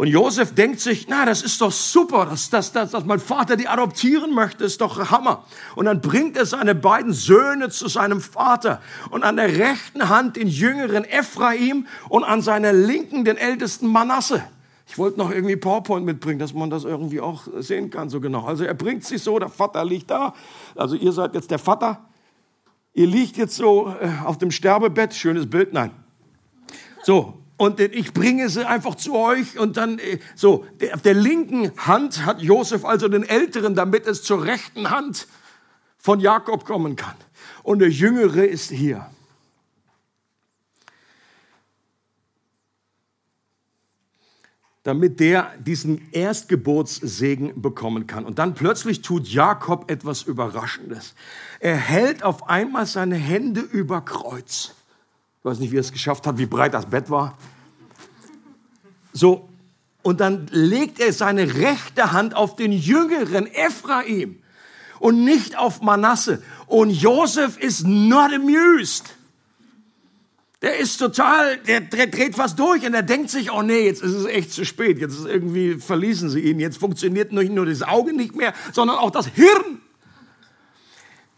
[0.00, 3.56] Und Josef denkt sich, na, das ist doch super, dass, dass, dass, dass mein Vater
[3.56, 5.44] die adoptieren möchte, ist doch Hammer.
[5.74, 10.36] Und dann bringt er seine beiden Söhne zu seinem Vater und an der rechten Hand
[10.36, 14.42] den jüngeren Ephraim und an seiner linken den ältesten Manasse.
[14.86, 18.46] Ich wollte noch irgendwie PowerPoint mitbringen, dass man das irgendwie auch sehen kann, so genau.
[18.46, 20.34] Also er bringt sich so, der Vater liegt da.
[20.76, 22.09] Also ihr seid jetzt der Vater.
[22.92, 25.14] Ihr liegt jetzt so äh, auf dem Sterbebett.
[25.14, 25.92] Schönes Bild, nein.
[27.02, 31.72] So, und ich bringe sie einfach zu euch und dann äh, so auf der linken
[31.76, 35.28] Hand hat Josef also den Älteren, damit es zur rechten Hand
[35.98, 37.16] von Jakob kommen kann.
[37.62, 39.06] Und der Jüngere ist hier.
[44.82, 48.24] damit der diesen Erstgeburtssegen bekommen kann.
[48.24, 51.14] Und dann plötzlich tut Jakob etwas Überraschendes.
[51.60, 54.72] Er hält auf einmal seine Hände über Kreuz.
[55.38, 57.36] Ich weiß nicht, wie er es geschafft hat, wie breit das Bett war.
[59.12, 59.48] So,
[60.02, 64.38] und dann legt er seine rechte Hand auf den jüngeren Ephraim
[64.98, 66.42] und nicht auf Manasse.
[66.66, 69.16] Und Josef ist not amused.
[70.62, 74.12] Der ist total, der dreht was durch und er denkt sich, oh nee, jetzt ist
[74.12, 74.98] es echt zu spät.
[74.98, 76.60] Jetzt ist irgendwie verließen sie ihn.
[76.60, 79.80] Jetzt funktioniert nicht nur das Auge nicht mehr, sondern auch das Hirn.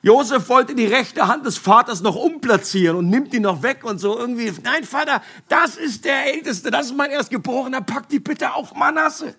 [0.03, 3.99] Josef wollte die rechte Hand des Vaters noch umplatzieren und nimmt die noch weg und
[3.99, 4.53] so irgendwie.
[4.65, 9.37] Nein, Vater, das ist der Älteste, das ist mein Erstgeborener, pack die bitte auf Manasse.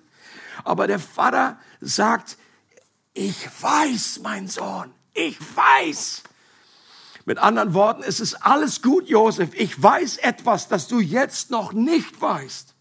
[0.63, 2.37] Aber der Vater sagt,
[3.13, 6.23] ich weiß, mein Sohn, ich weiß.
[7.25, 9.49] Mit anderen Worten, es ist alles gut, Josef.
[9.53, 12.73] Ich weiß etwas, das du jetzt noch nicht weißt.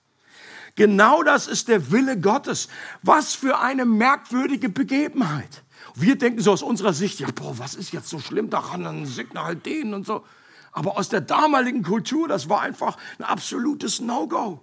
[0.74, 2.68] Genau das ist der Wille Gottes.
[3.02, 5.62] Was für eine merkwürdige Begebenheit.
[5.94, 9.06] Wir denken so aus unserer Sicht, ja, boah, was ist jetzt so schlimm daran, dann
[9.06, 10.24] segne halt den und so.
[10.72, 14.60] Aber aus der damaligen Kultur, das war einfach ein absolutes No-Go.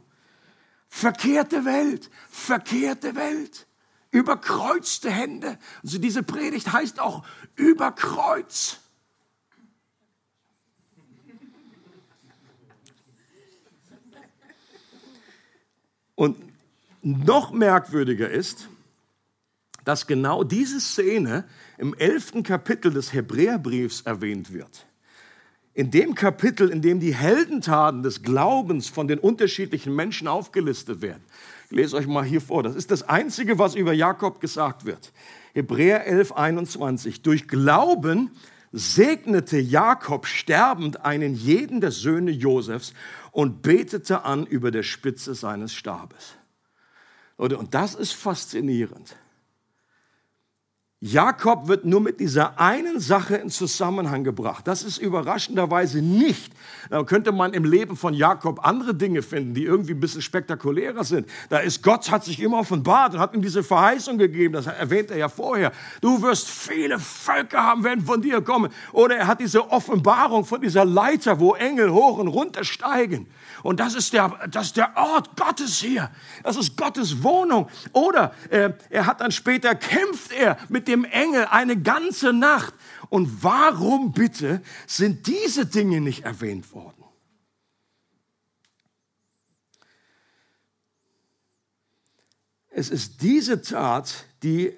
[0.87, 3.67] Verkehrte Welt, verkehrte Welt,
[4.09, 5.59] überkreuzte Hände.
[5.83, 7.23] Also diese Predigt heißt auch
[7.55, 8.79] Überkreuz.
[16.15, 16.37] Und
[17.01, 18.67] noch merkwürdiger ist,
[19.89, 21.45] dass genau diese Szene
[21.79, 24.85] im elften Kapitel des Hebräerbriefs erwähnt wird.
[25.73, 31.23] In dem Kapitel, in dem die Heldentaten des Glaubens von den unterschiedlichen Menschen aufgelistet werden.
[31.71, 32.61] Ich lese euch mal hier vor.
[32.61, 35.11] Das ist das Einzige, was über Jakob gesagt wird.
[35.55, 37.23] Hebräer 11, 21.
[37.23, 38.29] Durch Glauben
[38.71, 42.93] segnete Jakob sterbend einen jeden der Söhne Josefs
[43.31, 46.35] und betete an über der Spitze seines Stabes.
[47.37, 49.15] Und das ist faszinierend.
[51.01, 54.67] Jakob wird nur mit dieser einen Sache in Zusammenhang gebracht.
[54.67, 56.51] Das ist überraschenderweise nicht.
[56.89, 61.05] Da könnte man im Leben von Jakob andere Dinge finden, die irgendwie ein bisschen spektakulärer
[61.05, 61.29] sind.
[61.47, 64.55] Da ist Gott hat sich immer offenbart und hat ihm diese Verheißung gegeben.
[64.55, 65.71] Das erwähnt er ja vorher.
[66.01, 68.69] Du wirst viele Völker haben, werden von dir kommen.
[68.91, 73.27] Oder er hat diese Offenbarung von dieser Leiter, wo Engel hoch und runter steigen.
[73.63, 76.11] Und das ist der, das ist der Ort Gottes hier.
[76.43, 77.69] Das ist Gottes Wohnung.
[77.93, 82.73] Oder äh, er hat dann später kämpft er mit dem Engel eine ganze Nacht.
[83.09, 87.03] Und warum bitte sind diese Dinge nicht erwähnt worden?
[92.69, 94.77] Es ist diese Tat, die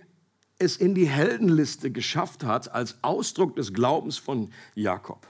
[0.57, 5.27] es in die Heldenliste geschafft hat als Ausdruck des Glaubens von Jakob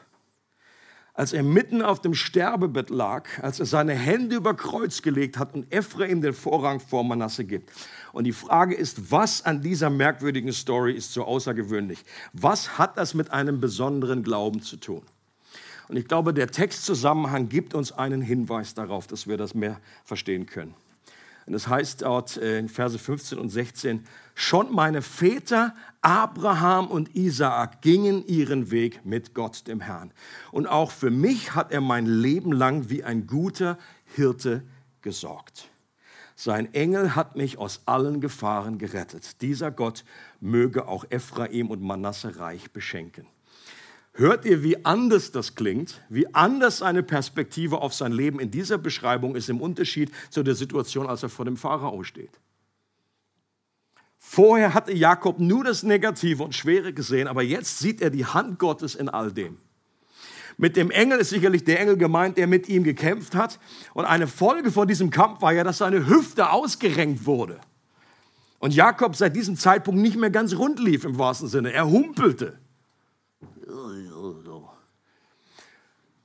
[1.14, 5.54] als er mitten auf dem Sterbebett lag, als er seine Hände über Kreuz gelegt hat
[5.54, 7.72] und Ephraim den Vorrang vor Manasse gibt.
[8.14, 12.04] Und die Frage ist, was an dieser merkwürdigen Story ist so außergewöhnlich?
[12.34, 15.04] Was hat das mit einem besonderen Glauben zu tun?
[15.90, 20.46] Und ich glaube, der Textzusammenhang gibt uns einen Hinweis darauf, dass wir das mehr verstehen
[20.46, 20.74] können.
[21.46, 27.16] Und das heißt dort äh, in Verse 15 und 16, schon meine Väter Abraham und
[27.16, 30.12] Isaak gingen ihren Weg mit Gott, dem Herrn.
[30.52, 33.78] Und auch für mich hat er mein Leben lang wie ein guter
[34.16, 34.64] Hirte
[35.02, 35.70] gesorgt.
[36.36, 39.42] Sein Engel hat mich aus allen Gefahren gerettet.
[39.44, 40.04] Dieser Gott
[40.40, 43.28] möge auch Ephraim und Manasse reich beschenken.
[44.14, 48.78] Hört ihr, wie anders das klingt, wie anders seine Perspektive auf sein Leben in dieser
[48.78, 52.41] Beschreibung ist im Unterschied zu der Situation, als er vor dem Pharao steht.
[54.24, 58.60] Vorher hatte Jakob nur das Negative und Schwere gesehen, aber jetzt sieht er die Hand
[58.60, 59.58] Gottes in all dem.
[60.58, 63.60] Mit dem Engel ist sicherlich der Engel gemeint, der mit ihm gekämpft hat.
[63.96, 67.60] Und eine Folge von diesem Kampf war ja, dass seine Hüfte ausgerenkt wurde.
[68.60, 71.74] Und Jakob seit diesem Zeitpunkt nicht mehr ganz rund lief im wahrsten Sinne.
[71.74, 72.60] Er humpelte.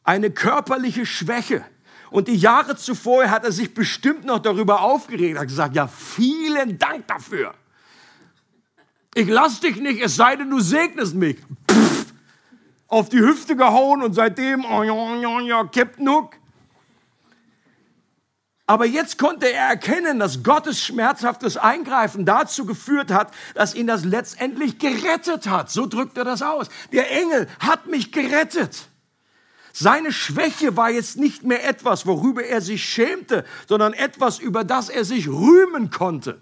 [0.04, 1.64] Eine körperliche Schwäche.
[2.10, 6.78] Und die Jahre zuvor hat er sich bestimmt noch darüber aufgeregt, hat gesagt, ja, vielen
[6.78, 7.54] Dank dafür.
[9.16, 11.38] Ich lass dich nicht, es sei denn, du segnest mich.
[11.70, 12.12] Pff,
[12.86, 16.36] auf die Hüfte gehauen und seitdem, oh ja, ja, ja, Captain Hook.
[18.66, 24.04] Aber jetzt konnte er erkennen, dass Gottes schmerzhaftes Eingreifen dazu geführt hat, dass ihn das
[24.04, 25.70] letztendlich gerettet hat.
[25.70, 26.68] So drückt er das aus.
[26.92, 28.88] Der Engel hat mich gerettet.
[29.72, 34.90] Seine Schwäche war jetzt nicht mehr etwas, worüber er sich schämte, sondern etwas, über das
[34.90, 36.38] er sich rühmen konnte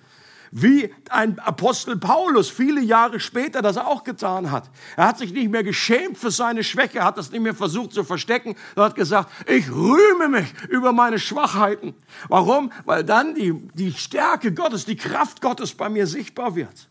[0.56, 4.70] wie ein Apostel Paulus viele Jahre später das auch getan hat.
[4.96, 8.04] Er hat sich nicht mehr geschämt für seine Schwäche, hat das nicht mehr versucht zu
[8.04, 11.92] verstecken, er hat gesagt, ich rühme mich über meine Schwachheiten.
[12.28, 12.70] Warum?
[12.84, 16.88] Weil dann die, die Stärke Gottes, die Kraft Gottes bei mir sichtbar wird.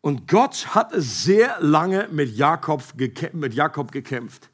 [0.00, 2.84] Und Gott hat es sehr lange mit Jakob,
[3.32, 4.48] mit Jakob gekämpft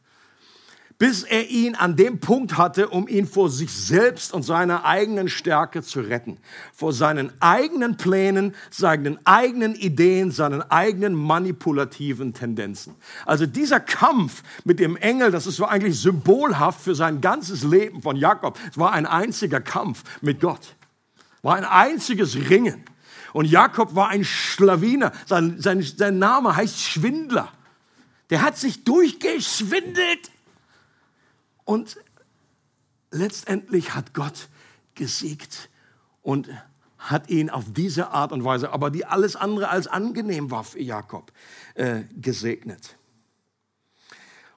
[1.02, 5.28] bis er ihn an dem Punkt hatte, um ihn vor sich selbst und seiner eigenen
[5.28, 6.38] Stärke zu retten.
[6.72, 12.94] Vor seinen eigenen Plänen, seinen eigenen Ideen, seinen eigenen manipulativen Tendenzen.
[13.26, 18.00] Also dieser Kampf mit dem Engel, das ist so eigentlich symbolhaft für sein ganzes Leben
[18.00, 18.56] von Jakob.
[18.70, 20.76] Es war ein einziger Kampf mit Gott.
[21.42, 22.84] War ein einziges Ringen.
[23.32, 25.10] Und Jakob war ein Schlawiner.
[25.26, 27.48] Sein, sein, sein Name heißt Schwindler.
[28.30, 30.30] Der hat sich durchgeschwindelt
[31.72, 31.96] und
[33.10, 34.50] letztendlich hat Gott
[34.94, 35.70] gesiegt
[36.20, 36.50] und
[36.98, 40.82] hat ihn auf diese Art und Weise, aber die alles andere als angenehm war für
[40.82, 41.32] Jakob,
[41.74, 42.98] äh, gesegnet.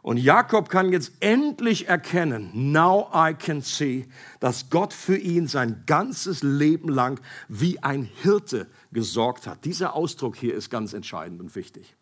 [0.02, 4.10] Und Jakob kann jetzt endlich erkennen, now I can see,
[4.42, 9.64] dass Gott für ihn sein ganzes Leben lang wie ein Hirte gesorgt hat.
[9.64, 11.96] Dieser Ausdruck hier ist ganz entscheidend und wichtig.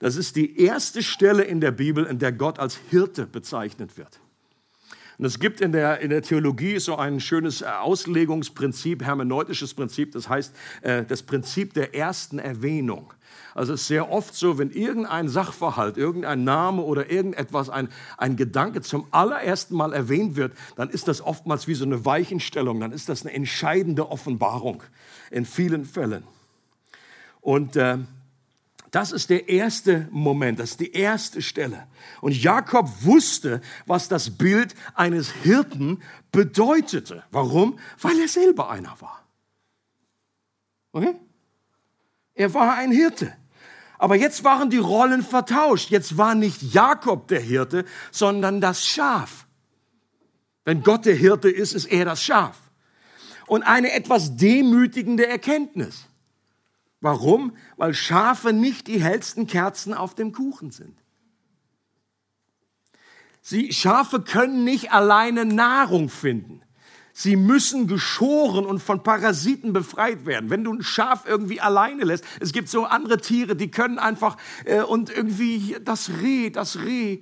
[0.00, 4.18] Das ist die erste Stelle in der Bibel, in der Gott als Hirte bezeichnet wird.
[5.22, 10.10] Und es gibt in der, in der Theologie so ein schönes äh, Auslegungsprinzip, hermeneutisches Prinzip,
[10.10, 13.14] das heißt äh, das Prinzip der ersten Erwähnung.
[13.54, 18.34] Also es ist sehr oft so, wenn irgendein Sachverhalt, irgendein Name oder irgendetwas, ein, ein
[18.34, 22.90] Gedanke zum allerersten Mal erwähnt wird, dann ist das oftmals wie so eine Weichenstellung, dann
[22.90, 24.82] ist das eine entscheidende Offenbarung
[25.30, 26.24] in vielen Fällen.
[27.40, 27.98] Und äh,
[28.92, 31.86] das ist der erste Moment, das ist die erste Stelle.
[32.20, 37.24] Und Jakob wusste, was das Bild eines Hirten bedeutete.
[37.30, 37.78] Warum?
[38.02, 39.26] Weil er selber einer war.
[40.92, 41.14] Okay?
[42.34, 43.34] Er war ein Hirte.
[43.96, 45.90] Aber jetzt waren die Rollen vertauscht.
[45.90, 49.46] Jetzt war nicht Jakob der Hirte, sondern das Schaf.
[50.66, 52.58] Wenn Gott der Hirte ist, ist er das Schaf.
[53.46, 56.08] Und eine etwas demütigende Erkenntnis.
[57.02, 57.56] Warum?
[57.76, 60.96] Weil Schafe nicht die hellsten Kerzen auf dem Kuchen sind.
[63.42, 66.62] Sie, Schafe können nicht alleine Nahrung finden.
[67.12, 70.48] Sie müssen geschoren und von Parasiten befreit werden.
[70.48, 74.36] Wenn du ein Schaf irgendwie alleine lässt, es gibt so andere Tiere, die können einfach
[74.64, 77.20] äh, und irgendwie das Reh, das Reh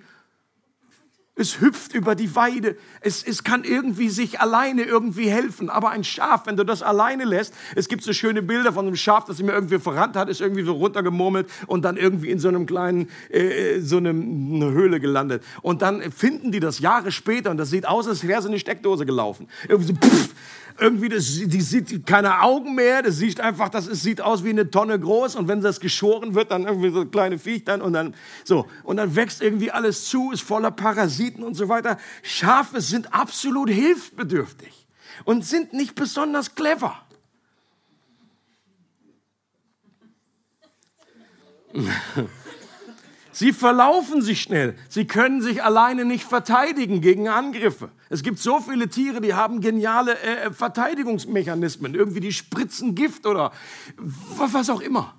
[1.37, 2.77] es hüpft über die Weide.
[3.01, 5.71] Es, es kann irgendwie sich alleine irgendwie helfen.
[5.71, 8.97] Aber ein Schaf, wenn du das alleine lässt, es gibt so schöne Bilder von einem
[8.97, 12.49] Schaf, das mir irgendwie verrannt hat, ist irgendwie so runtergemurmelt und dann irgendwie in so
[12.49, 15.43] einem kleinen, äh, äh so einem, eine Höhle gelandet.
[15.63, 18.59] Und dann finden die das Jahre später und das sieht aus, als wäre so eine
[18.59, 19.49] Steckdose gelaufen.
[19.69, 20.35] Irgendwie so, pff,
[20.81, 24.51] irgendwie, das, die sieht keine Augen mehr, das sieht einfach, das ist, sieht aus wie
[24.51, 27.93] eine Tonne groß und wenn das geschoren wird, dann irgendwie so kleine Viech dann und
[27.93, 28.15] dann,
[28.45, 28.67] so.
[28.83, 31.99] Und dann wächst irgendwie alles zu, ist voller Parasiten und so weiter.
[32.23, 34.87] Schafe sind absolut hilfsbedürftig
[35.25, 36.97] und sind nicht besonders clever.
[43.41, 44.77] Sie verlaufen sich schnell.
[44.91, 47.89] Sie können sich alleine nicht verteidigen gegen Angriffe.
[48.11, 51.95] Es gibt so viele Tiere, die haben geniale äh, äh Verteidigungsmechanismen.
[51.95, 53.51] Irgendwie die spritzen Gift oder
[53.97, 55.15] was auch immer.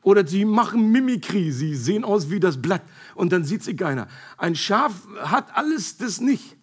[0.00, 2.80] Oder sie machen Mimikry, sie sehen aus wie das Blatt
[3.14, 4.08] und dann sieht sie keiner.
[4.38, 6.56] Ein Schaf hat alles das nicht.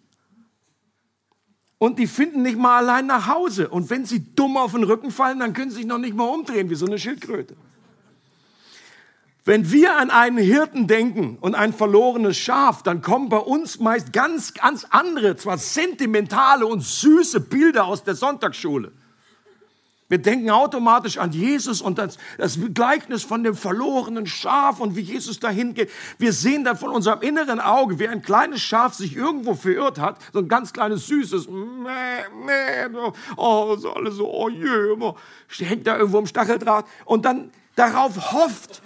[1.78, 3.68] Und die finden nicht mal allein nach Hause.
[3.68, 6.24] Und wenn sie dumm auf den Rücken fallen, dann können sie sich noch nicht mal
[6.24, 7.54] umdrehen wie so eine Schildkröte.
[9.48, 14.12] Wenn wir an einen Hirten denken und ein verlorenes Schaf, dann kommen bei uns meist
[14.12, 18.92] ganz, ganz andere, zwar sentimentale und süße Bilder aus der Sonntagsschule.
[20.10, 25.00] Wir denken automatisch an Jesus und das, das Gleichnis von dem verlorenen Schaf und wie
[25.00, 25.90] Jesus dahin geht.
[26.18, 30.18] Wir sehen dann von unserem inneren Auge, wie ein kleines Schaf sich irgendwo verirrt hat,
[30.34, 31.88] so ein ganz kleines süßes, mäh,
[32.44, 33.00] mäh,
[33.36, 35.14] oh, so alles so, oh je, immer,
[35.56, 38.82] hängt da irgendwo im Stacheldraht und dann darauf hofft,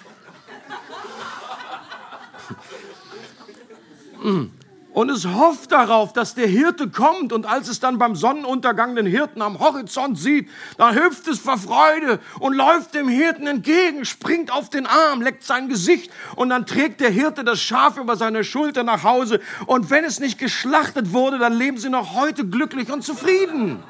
[4.93, 7.33] Und es hofft darauf, dass der Hirte kommt.
[7.33, 11.57] Und als es dann beim Sonnenuntergang den Hirten am Horizont sieht, dann hüpft es vor
[11.57, 16.67] Freude und läuft dem Hirten entgegen, springt auf den Arm, leckt sein Gesicht und dann
[16.67, 19.41] trägt der Hirte das Schaf über seine Schulter nach Hause.
[19.67, 23.83] Und wenn es nicht geschlachtet wurde, dann leben sie noch heute glücklich und zufrieden.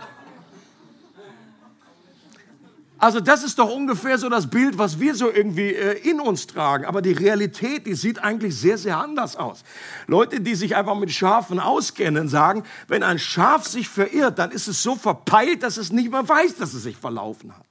[3.03, 6.47] Also das ist doch ungefähr so das Bild, was wir so irgendwie äh, in uns
[6.47, 6.85] tragen.
[6.85, 9.65] Aber die Realität, die sieht eigentlich sehr, sehr anders aus.
[10.07, 14.69] Leute, die sich einfach mit Schafen auskennen, sagen, wenn ein Schaf sich verirrt, dann ist
[14.69, 17.67] es so verpeilt, dass es nicht mehr weiß, dass es sich verlaufen hat.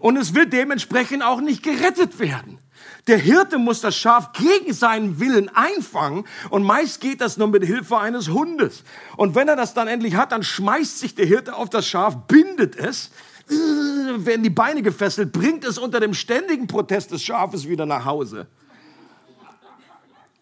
[0.00, 2.58] Und es wird dementsprechend auch nicht gerettet werden.
[3.06, 7.64] Der Hirte muss das Schaf gegen seinen Willen einfangen und meist geht das nur mit
[7.64, 8.82] Hilfe eines Hundes.
[9.16, 12.26] Und wenn er das dann endlich hat, dann schmeißt sich der Hirte auf das Schaf,
[12.26, 13.12] bindet es
[14.24, 18.46] werden die Beine gefesselt, bringt es unter dem ständigen Protest des Schafes wieder nach Hause.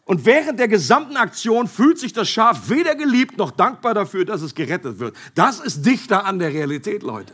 [0.04, 4.42] Und während der gesamten Aktion fühlt sich das Schaf weder geliebt noch dankbar dafür, dass
[4.42, 5.14] es gerettet wird.
[5.36, 7.32] Das ist dichter an der Realität, Leute.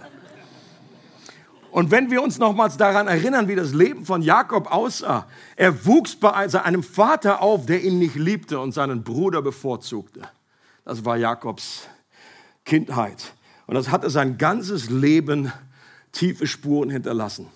[1.70, 6.16] Und wenn wir uns nochmals daran erinnern, wie das Leben von Jakob aussah, er wuchs
[6.16, 10.22] bei einem Vater auf, der ihn nicht liebte und seinen Bruder bevorzugte.
[10.84, 11.88] Das war Jakobs
[12.64, 13.32] Kindheit.
[13.66, 15.52] Und das hatte sein ganzes Leben
[16.12, 17.46] tiefe Spuren hinterlassen.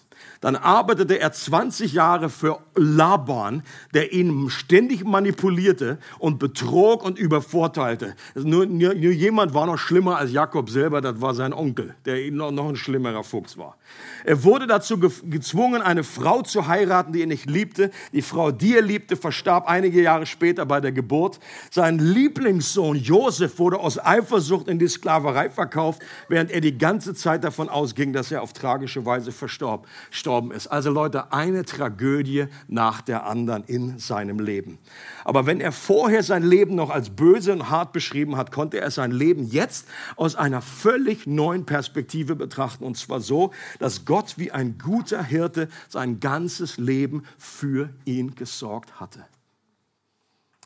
[0.41, 3.63] Dann arbeitete er 20 Jahre für Laban,
[3.93, 8.15] der ihn ständig manipulierte und betrog und übervorteilte.
[8.35, 12.31] Nur, nur, nur, jemand war noch schlimmer als Jakob selber, das war sein Onkel, der
[12.33, 13.77] noch, noch ein schlimmerer Fuchs war.
[14.25, 17.91] Er wurde dazu gezwungen, eine Frau zu heiraten, die er nicht liebte.
[18.13, 21.39] Die Frau, die er liebte, verstarb einige Jahre später bei der Geburt.
[21.71, 27.45] Sein Lieblingssohn Josef wurde aus Eifersucht in die Sklaverei verkauft, während er die ganze Zeit
[27.45, 29.87] davon ausging, dass er auf tragische Weise verstorb
[30.31, 30.69] gestorben ist.
[30.69, 34.79] Also Leute, eine Tragödie nach der anderen in seinem Leben.
[35.25, 38.93] Aber wenn er vorher sein Leben noch als böse und hart beschrieben hat, konnte er
[38.93, 42.85] sein Leben jetzt aus einer völlig neuen Perspektive betrachten.
[42.85, 43.51] Und zwar so,
[43.81, 49.25] dass Gott wie ein guter Hirte sein ganzes Leben für ihn gesorgt hatte.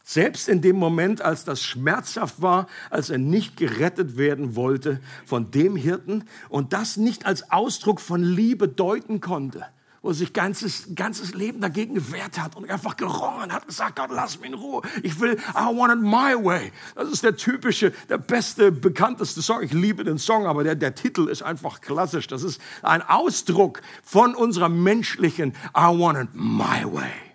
[0.07, 5.51] Selbst in dem Moment, als das schmerzhaft war, als er nicht gerettet werden wollte von
[5.51, 9.65] dem Hirten und das nicht als Ausdruck von Liebe deuten konnte,
[10.03, 14.11] wo er sich ganzes, ganzes Leben dagegen gewehrt hat und einfach gerungen hat, gesagt, Gott,
[14.13, 14.83] lass mich in Ruhe.
[15.03, 16.71] Ich will, I want it my way.
[16.95, 19.63] Das ist der typische, der beste, bekannteste Song.
[19.63, 22.27] Ich liebe den Song, aber der, der Titel ist einfach klassisch.
[22.27, 27.34] Das ist ein Ausdruck von unserer menschlichen, I want it my way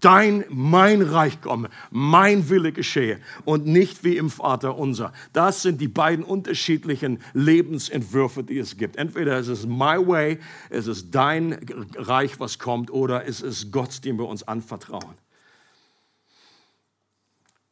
[0.00, 5.12] dein, mein Reich komme, mein Wille geschehe und nicht wie im Vater unser.
[5.32, 8.96] Das sind die beiden unterschiedlichen Lebensentwürfe, die es gibt.
[8.96, 10.38] Entweder ist es my way,
[10.70, 11.58] es ist dein
[11.96, 15.16] Reich, was kommt, oder es ist Gott, dem wir uns anvertrauen.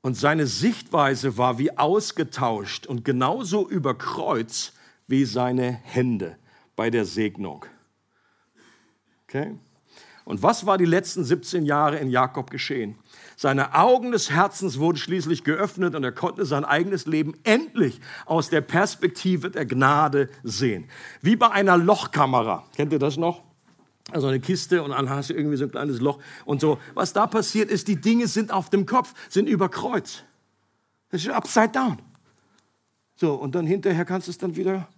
[0.06, 4.72] Und seine Sichtweise war wie ausgetauscht und genauso über Kreuz
[5.08, 6.38] wie seine Hände
[6.76, 7.64] bei der Segnung.
[9.24, 9.56] Okay?
[10.26, 12.96] Und was war die letzten 17 Jahre in Jakob geschehen?
[13.36, 18.50] Seine Augen des Herzens wurden schließlich geöffnet und er konnte sein eigenes Leben endlich aus
[18.50, 20.88] der Perspektive der Gnade sehen.
[21.22, 22.64] Wie bei einer Lochkamera.
[22.74, 23.44] Kennt ihr das noch?
[24.10, 26.78] Also eine Kiste und dann hast du irgendwie so ein kleines Loch und so.
[26.94, 30.24] Was da passiert ist, die Dinge sind auf dem Kopf, sind über Kreuz.
[31.10, 31.98] Das ist upside down.
[33.14, 34.88] So, und dann hinterher kannst du es dann wieder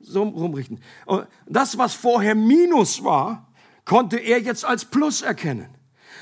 [0.00, 0.80] so rumrichten.
[1.04, 3.43] Und das, was vorher Minus war,
[3.84, 5.74] konnte er jetzt als Plus erkennen.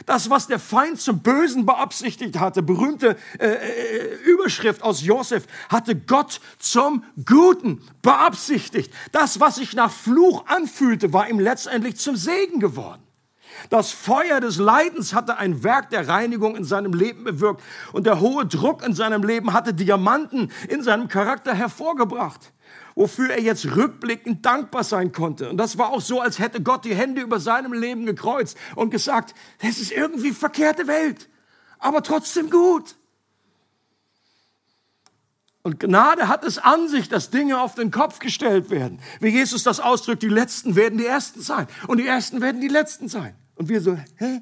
[0.06, 5.94] Das, was der Feind zum Bösen beabsichtigt hatte, berühmte äh, äh, Überschrift aus Josef, hatte
[5.96, 8.92] Gott zum Guten beabsichtigt.
[9.12, 13.02] Das, was sich nach Fluch anfühlte, war ihm letztendlich zum Segen geworden.
[13.68, 18.18] Das Feuer des Leidens hatte ein Werk der Reinigung in seinem Leben bewirkt und der
[18.18, 22.52] hohe Druck in seinem Leben hatte Diamanten in seinem Charakter hervorgebracht
[22.94, 25.50] wofür er jetzt rückblickend dankbar sein konnte.
[25.50, 28.90] Und das war auch so, als hätte Gott die Hände über seinem Leben gekreuzt und
[28.90, 31.28] gesagt, das ist irgendwie verkehrte Welt,
[31.78, 32.96] aber trotzdem gut.
[35.64, 38.98] Und Gnade hat es an sich, dass Dinge auf den Kopf gestellt werden.
[39.20, 42.68] Wie Jesus das ausdrückt, die Letzten werden die Ersten sein und die Ersten werden die
[42.68, 43.36] Letzten sein.
[43.54, 44.40] Und wir so, hä?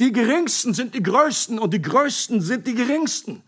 [0.00, 3.42] Die Geringsten sind die Größten und die Größten sind die Geringsten.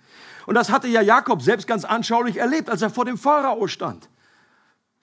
[0.50, 4.08] Und das hatte ja Jakob selbst ganz anschaulich erlebt, als er vor dem Pharao stand.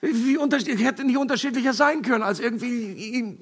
[0.02, 0.36] Wie,
[0.84, 3.40] hätte nicht unterschiedlicher sein können als irgendwie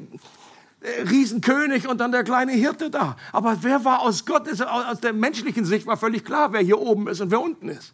[0.82, 3.16] äh, Riesenkönig und dann der kleine Hirte da.
[3.32, 7.08] Aber wer war aus Gott, aus der menschlichen Sicht war völlig klar, wer hier oben
[7.08, 7.92] ist und wer unten ist.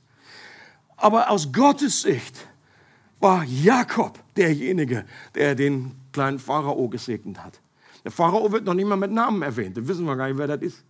[0.98, 2.36] Aber aus Gottes Sicht
[3.18, 7.62] war Jakob derjenige, der den kleinen Pharao gesegnet hat.
[8.04, 9.78] Der Pharao wird noch nicht mal mit Namen erwähnt.
[9.78, 10.84] Da wissen wir gar nicht, wer das ist.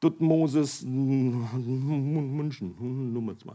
[0.00, 2.74] Duttmoses München,
[3.12, 3.54] Nummer zwei.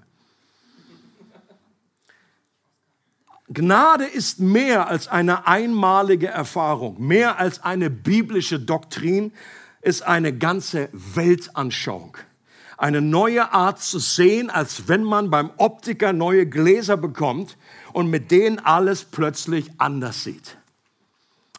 [3.49, 9.31] Gnade ist mehr als eine einmalige Erfahrung, mehr als eine biblische Doktrin,
[9.81, 12.17] ist eine ganze Weltanschauung.
[12.77, 17.57] Eine neue Art zu sehen, als wenn man beim Optiker neue Gläser bekommt
[17.91, 20.57] und mit denen alles plötzlich anders sieht.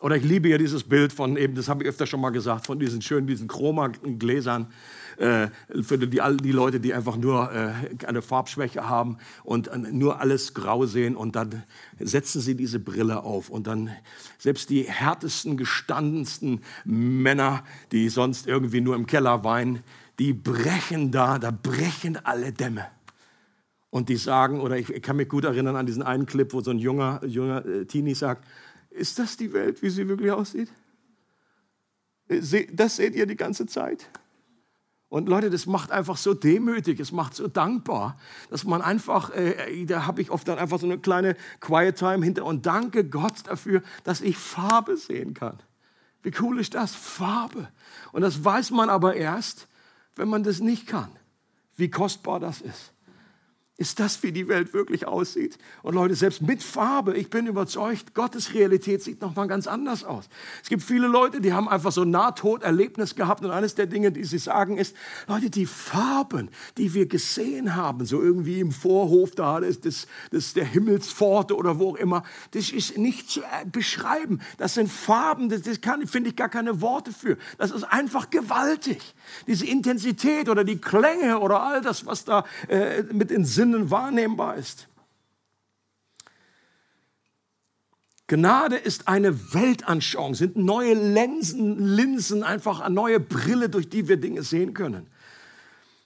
[0.04, 2.66] Oder ich liebe ja dieses Bild von eben, das habe ich öfter schon mal gesagt,
[2.66, 4.70] von diesen schönen, diesen Chroma-Gläsern
[5.16, 5.48] äh,
[5.80, 7.72] für die, die Leute, die einfach nur äh,
[8.06, 11.62] eine Farbschwäche haben und äh, nur alles grau sehen und dann
[11.98, 13.92] setzen sie diese Brille auf und dann
[14.36, 19.82] selbst die härtesten, gestandensten Männer, die sonst irgendwie nur im Keller weinen,
[20.18, 22.84] die brechen da, da brechen alle Dämme.
[23.88, 26.60] Und die sagen, oder ich, ich kann mich gut erinnern an diesen einen Clip, wo
[26.60, 28.44] so ein junger, junger äh, Teenie sagt,
[28.94, 30.70] ist das die Welt, wie sie wirklich aussieht?
[32.28, 34.08] Das seht ihr die ganze Zeit?
[35.08, 38.18] Und Leute, das macht einfach so demütig, es macht so dankbar,
[38.50, 42.24] dass man einfach, äh, da habe ich oft dann einfach so eine kleine Quiet Time
[42.24, 45.58] hinter und danke Gott dafür, dass ich Farbe sehen kann.
[46.22, 46.94] Wie cool ist das?
[46.94, 47.68] Farbe.
[48.12, 49.68] Und das weiß man aber erst,
[50.16, 51.10] wenn man das nicht kann,
[51.76, 52.93] wie kostbar das ist.
[53.76, 55.58] Ist das, wie die Welt wirklich aussieht?
[55.82, 60.28] Und Leute, selbst mit Farbe, ich bin überzeugt, Gottes Realität sieht nochmal ganz anders aus.
[60.62, 64.12] Es gibt viele Leute, die haben einfach so ein Nahtoderlebnis gehabt und eines der Dinge,
[64.12, 64.94] die sie sagen, ist,
[65.26, 70.54] Leute, die Farben, die wir gesehen haben, so irgendwie im Vorhof da, das, das, das
[70.54, 72.22] der Himmelspforte oder wo auch immer,
[72.52, 74.40] das ist nicht zu äh, beschreiben.
[74.56, 77.38] Das sind Farben, das, das finde ich gar keine Worte für.
[77.58, 79.16] Das ist einfach gewaltig.
[79.48, 83.90] Diese Intensität oder die Klänge oder all das, was da äh, mit in Sinn Sinnen
[83.90, 84.88] wahrnehmbar ist.
[88.26, 94.18] Gnade ist eine Weltanschauung, sind neue Linsen, Linsen, einfach eine neue Brille, durch die wir
[94.18, 95.06] Dinge sehen können.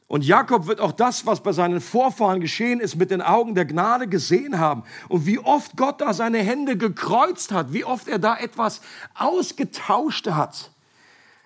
[0.06, 3.64] Und Jakob wird auch das, was bei seinen Vorfahren geschehen ist, mit den Augen der
[3.64, 4.84] Gnade gesehen haben.
[5.08, 8.82] Und wie oft Gott da seine Hände gekreuzt hat, wie oft er da etwas
[9.14, 10.70] ausgetauscht hat.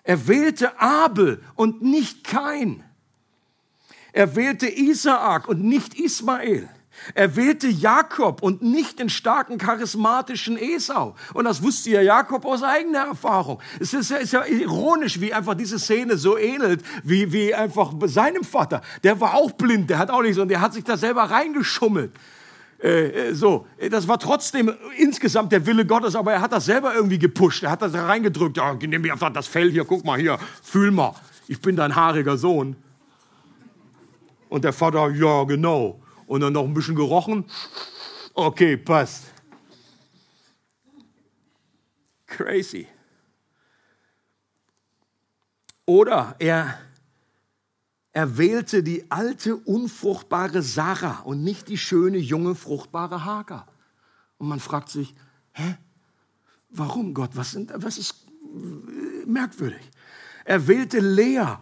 [0.05, 2.85] Er wählte Abel und nicht Kain.
[4.13, 6.69] Er wählte Isaak und nicht Ismael.
[7.15, 11.17] Er wählte Jakob und nicht den starken, charismatischen Esau.
[11.35, 13.61] Und das wusste ja Jakob aus eigener Erfahrung.
[13.81, 17.93] Es ist ja, ist ja ironisch, wie einfach diese Szene so ähnelt, wie, wie einfach
[18.05, 18.83] seinem Vater.
[19.03, 22.13] Der war auch blind, der hat auch nichts und der hat sich da selber reingeschummelt.
[22.81, 26.95] Äh, äh so, das war trotzdem insgesamt der Wille Gottes, aber er hat das selber
[26.95, 27.63] irgendwie gepusht.
[27.65, 28.59] Er hat das reingedrückt.
[28.59, 31.15] Ja, nimm mir einfach das Fell hier, guck mal hier, fühl mal.
[31.49, 32.77] Ich bin dein haariger Sohn.
[34.53, 36.03] Und der Vater, ja, genau.
[36.27, 37.47] Und dann noch ein bisschen gerochen.
[38.35, 39.33] Okay, passt.
[42.27, 42.87] Crazy.
[45.87, 46.79] Oder er,
[48.13, 53.67] er wählte die alte, unfruchtbare Sarah und nicht die schöne, junge, fruchtbare Hagar.
[54.37, 55.15] Und man fragt sich,
[55.53, 55.79] hä?
[56.69, 57.31] Warum Gott?
[57.37, 58.27] Was, sind, was ist
[59.25, 59.91] merkwürdig?
[60.45, 61.57] Er wählte Lea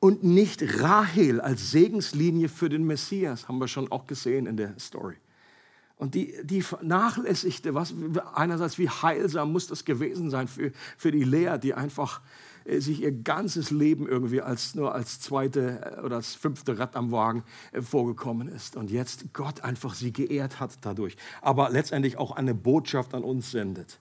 [0.00, 4.78] und nicht Rahel als Segenslinie für den Messias, haben wir schon auch gesehen in der
[4.78, 5.16] Story.
[5.96, 7.92] Und die, die vernachlässigte, was,
[8.34, 12.22] einerseits wie heilsam muss das gewesen sein für, für die Lea, die einfach
[12.64, 16.96] äh, sich ihr ganzes Leben irgendwie als nur als zweite äh, oder als fünfte Rad
[16.96, 22.16] am Wagen äh, vorgekommen ist und jetzt Gott einfach sie geehrt hat dadurch, aber letztendlich
[22.16, 24.00] auch eine Botschaft an uns sendet.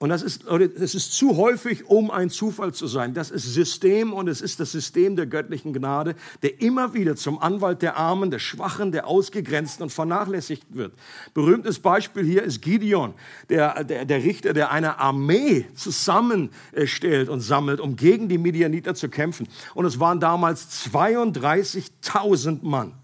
[0.00, 3.14] Und das ist, das ist zu häufig, um ein Zufall zu sein.
[3.14, 7.38] Das ist System und es ist das System der göttlichen Gnade, der immer wieder zum
[7.38, 10.94] Anwalt der Armen, der Schwachen, der Ausgegrenzten und vernachlässigt wird.
[11.32, 13.14] Berühmtes Beispiel hier ist Gideon,
[13.48, 19.08] der, der, der Richter, der eine Armee zusammenstellt und sammelt, um gegen die Midianiter zu
[19.08, 19.46] kämpfen.
[19.74, 22.94] Und es waren damals 32.000 Mann.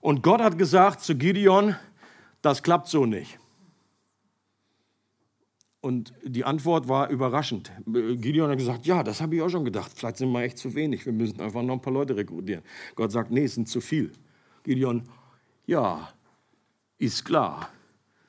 [0.00, 1.74] Und Gott hat gesagt zu Gideon,
[2.42, 3.38] das klappt so nicht.
[5.82, 7.72] Und die Antwort war überraschend.
[7.86, 9.90] Gideon hat gesagt, ja, das habe ich auch schon gedacht.
[9.92, 11.04] Vielleicht sind wir echt zu wenig.
[11.04, 12.62] Wir müssen einfach noch ein paar Leute rekrutieren.
[12.94, 14.12] Gott sagt, nee, es sind zu viel.
[14.62, 15.02] Gideon,
[15.66, 16.08] ja,
[16.98, 17.68] ist klar.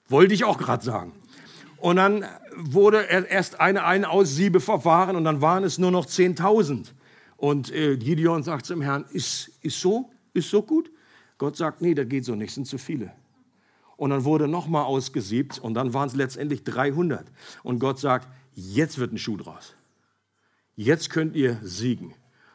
[0.09, 1.11] Wollte ich auch gerade sagen.
[1.77, 2.25] Und dann
[2.55, 6.87] wurde erst eine Ein-Aus-Siebe verfahren und dann waren es nur noch 10.000.
[7.37, 10.09] Und äh, Gideon sagt zum Herrn, ist, ist so?
[10.33, 10.89] Ist so gut?
[11.37, 13.11] Gott sagt, nee, das geht so nicht, sind zu viele.
[13.97, 17.25] Und dann wurde nochmal ausgesiebt und dann waren es letztendlich 300.
[17.63, 19.75] Und Gott sagt, jetzt wird ein Schuh draus.
[20.75, 22.13] Jetzt könnt ihr siegen.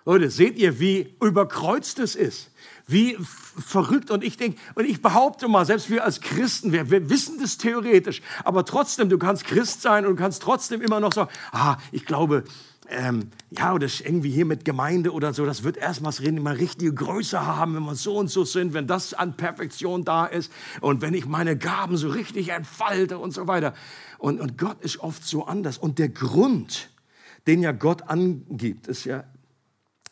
[0.09, 2.51] Leute, seht ihr, wie überkreuzt es ist?
[2.86, 4.11] Wie verrückt.
[4.11, 7.59] Und ich denke, und ich behaupte mal, selbst wir als Christen, wir, wir, wissen das
[7.59, 11.76] theoretisch, aber trotzdem, du kannst Christ sein und du kannst trotzdem immer noch sagen, ah,
[11.93, 12.45] ich glaube,
[12.91, 17.45] ähm, ja, oder irgendwie hier mit Gemeinde oder so, das wird erstmals mal richtige Größe
[17.45, 21.14] haben, wenn wir so und so sind, wenn das an Perfektion da ist und wenn
[21.14, 23.74] ich meine Gaben so richtig entfalte und so weiter.
[24.18, 25.76] Und, und Gott ist oft so anders.
[25.78, 26.91] Und der Grund,
[27.47, 29.24] den ja Gott angibt, ist ja,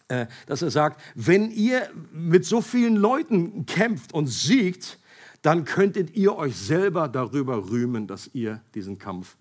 [0.09, 4.99] äh, dass er sagt, wenn ihr mit so vielen Leuten kämpft und siegt,
[5.43, 9.37] dann könntet ihr euch selber darüber rühmen, dass ihr diesen Kampf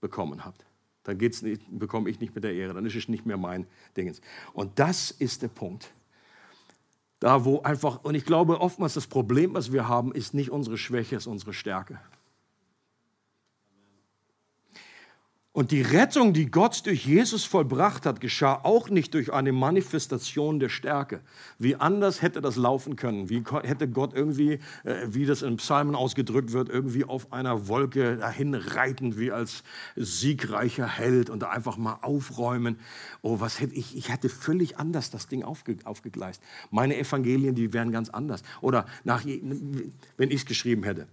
[0.00, 0.69] bekommen habt
[1.04, 3.66] dann geht's nicht, bekomme ich nicht mehr der Ehre, dann ist es nicht mehr mein
[3.96, 4.20] Dingens.
[4.52, 5.92] Und das ist der Punkt.
[7.18, 10.78] Da, wo einfach, und ich glaube, oftmals das Problem, was wir haben, ist nicht unsere
[10.78, 12.00] Schwäche, es ist unsere Stärke.
[15.52, 20.60] Und die Rettung, die Gott durch Jesus vollbracht hat, geschah auch nicht durch eine Manifestation
[20.60, 21.22] der Stärke.
[21.58, 23.28] Wie anders hätte das laufen können?
[23.28, 28.18] Wie hätte Gott irgendwie, äh, wie das in Psalmen ausgedrückt wird, irgendwie auf einer Wolke
[28.18, 29.64] dahin reiten, wie als
[29.96, 32.78] siegreicher Held und einfach mal aufräumen?
[33.22, 33.96] Oh, was hätte ich?
[33.96, 36.40] Ich hätte völlig anders das Ding aufge, aufgegleist.
[36.70, 38.44] Meine Evangelien, die wären ganz anders.
[38.60, 41.08] Oder nach, wenn ich es geschrieben hätte.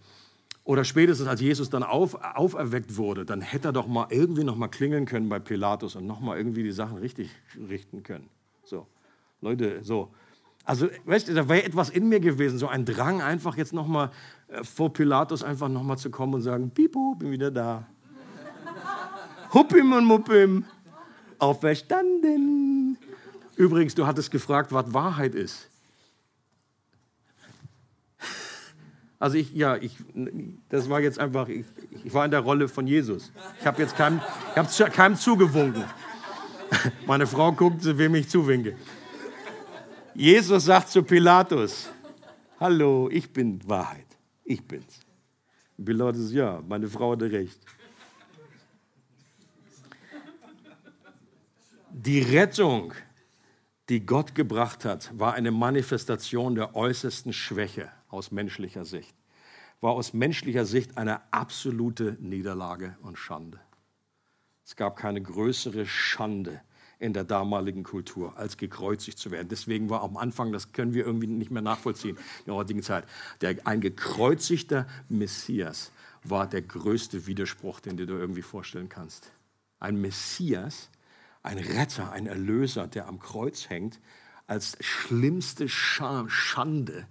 [0.68, 4.58] Oder spätestens als Jesus dann auf, auferweckt wurde, dann hätte er doch mal irgendwie noch
[4.58, 7.30] mal klingeln können bei Pilatus und noch mal irgendwie die Sachen richtig
[7.70, 8.30] richten können.
[8.66, 8.86] So,
[9.40, 10.10] Leute, so.
[10.66, 13.88] Also, weißt du, da wäre etwas in mir gewesen, so ein Drang, einfach jetzt noch
[13.88, 14.12] mal
[14.50, 17.88] äh, vor Pilatus einfach noch mal zu kommen und sagen, Pipo, bin wieder da.
[19.54, 20.66] Huppim und Muppim,
[21.40, 22.98] auferstanden.
[23.56, 25.70] Übrigens, du hattest gefragt, was Wahrheit ist.
[29.20, 29.98] Also ich, ja, ich,
[30.70, 31.66] das war jetzt einfach, ich,
[32.04, 33.32] ich war in der Rolle von Jesus.
[33.60, 35.84] Ich habe jetzt keinem, ich hab keinem zugewunken.
[37.08, 38.76] Meine Frau guckt, sie will mich zuwinken.
[40.14, 41.90] Jesus sagt zu Pilatus,
[42.60, 44.06] hallo, ich bin Wahrheit,
[44.44, 45.00] ich bin's.
[45.84, 47.60] Pilatus, ja, meine Frau hatte recht.
[51.92, 52.94] Die Rettung,
[53.90, 59.16] die Gott gebracht hat, war eine Manifestation der äußersten Schwäche aus menschlicher Sicht,
[59.82, 63.60] war aus menschlicher Sicht eine absolute Niederlage und Schande.
[64.66, 66.62] Es gab keine größere Schande
[67.00, 69.48] in der damaligen Kultur, als gekreuzigt zu werden.
[69.50, 73.06] Deswegen war am Anfang, das können wir irgendwie nicht mehr nachvollziehen in der heutigen Zeit,
[73.42, 75.92] der, ein gekreuzigter Messias
[76.24, 79.32] war der größte Widerspruch, den du dir irgendwie vorstellen kannst.
[79.80, 80.90] Ein Messias,
[81.44, 84.00] ein Retter, ein Erlöser, der am Kreuz hängt,
[84.48, 87.06] als schlimmste Schande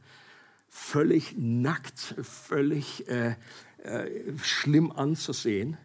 [0.69, 3.37] völlig nackt, völlig äh,
[3.83, 4.11] äh,
[4.43, 5.77] schlimm anzusehen.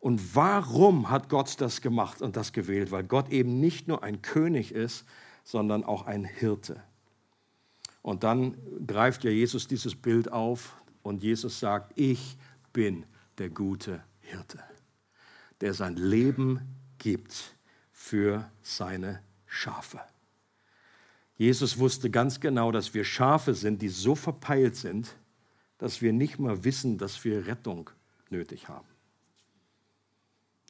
[0.00, 2.90] Und warum hat Gott das gemacht und das gewählt?
[2.90, 5.04] Weil Gott eben nicht nur ein König ist,
[5.44, 6.82] sondern auch ein Hirte.
[8.02, 12.38] Und dann greift ja Jesus dieses Bild auf und Jesus sagt, ich
[12.72, 13.04] bin
[13.38, 14.62] der gute Hirte,
[15.60, 16.60] der sein Leben
[16.98, 17.56] gibt
[17.92, 20.00] für seine Schafe.
[21.38, 25.14] Jesus wusste ganz genau, dass wir Schafe sind, die so verpeilt sind,
[25.78, 27.90] dass wir nicht mal wissen, dass wir Rettung
[28.28, 28.88] nötig haben.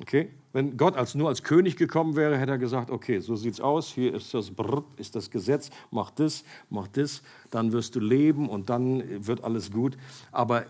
[0.01, 0.31] Okay?
[0.53, 3.89] Wenn Gott als nur als König gekommen wäre, hätte er gesagt, okay, so sieht's aus,
[3.89, 8.49] hier ist das Brr, ist das Gesetz, mach das, mach das, dann wirst du leben
[8.49, 9.97] und dann wird alles gut.
[10.31, 10.67] Aber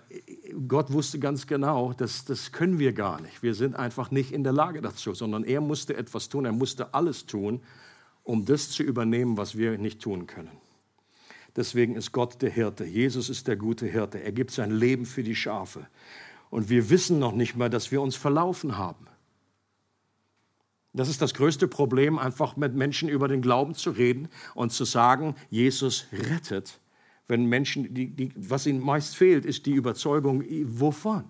[0.66, 3.42] Gott wusste ganz genau, dass das können wir gar nicht.
[3.42, 6.94] Wir sind einfach nicht in der Lage dazu, sondern er musste etwas tun, er musste
[6.94, 7.61] alles tun,
[8.29, 10.51] um das zu übernehmen, was wir nicht tun können.
[11.57, 12.85] Deswegen ist Gott der Hirte.
[12.85, 14.22] Jesus ist der gute Hirte.
[14.22, 15.89] Er gibt sein Leben für die Schafe.
[16.51, 19.07] Und wir wissen noch nicht mal, dass wir uns verlaufen haben.
[20.93, 24.85] Das ist das größte Problem, einfach mit Menschen über den Glauben zu reden und zu
[24.85, 26.81] sagen, Jesus rettet.
[27.29, 31.24] Wenn Menschen, die, die, was ihnen meist fehlt, ist die Überzeugung, wovon?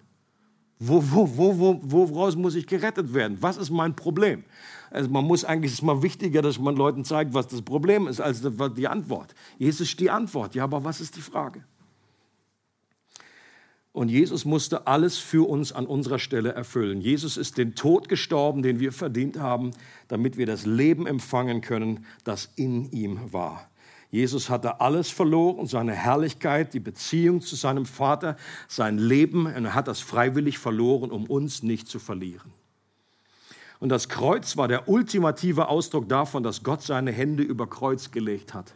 [0.81, 3.39] Wo, wo, wo, wo, woraus muss ich gerettet werden?
[3.41, 4.43] Was ist mein Problem?
[4.91, 8.07] Also man muss eigentlich, es ist mal wichtiger, dass man Leuten zeigt, was das Problem
[8.07, 8.43] ist, als
[8.77, 9.35] die Antwort.
[9.59, 10.55] Jesus ist die Antwort.
[10.55, 11.65] Ja, aber was ist die Frage?
[13.93, 17.01] Und Jesus musste alles für uns an unserer Stelle erfüllen.
[17.01, 19.73] Jesus ist den Tod gestorben, den wir verdient haben,
[20.07, 23.69] damit wir das Leben empfangen können, das in ihm war.
[24.11, 28.37] Jesus hatte alles verloren, seine Herrlichkeit, die Beziehung zu seinem Vater,
[28.69, 32.53] sein Leben, und er hat das freiwillig verloren, um uns nicht zu verlieren.
[33.81, 38.55] Und das Kreuz war der ultimative Ausdruck davon, dass Gott seine Hände über Kreuz gelegt
[38.55, 38.75] hat.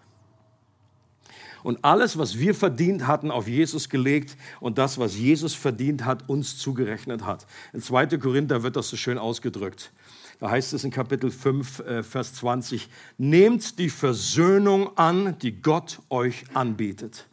[1.65, 6.29] Und alles, was wir verdient hatten, auf Jesus gelegt und das, was Jesus verdient hat,
[6.29, 7.47] uns zugerechnet hat.
[7.73, 8.19] In 2.
[8.19, 9.93] Korinther wird das so schön ausgedrückt.
[10.41, 16.01] Da heißt es in Kapitel 5, äh, Vers 20, nehmt die Versöhnung an, die Gott
[16.11, 17.29] euch anbietet.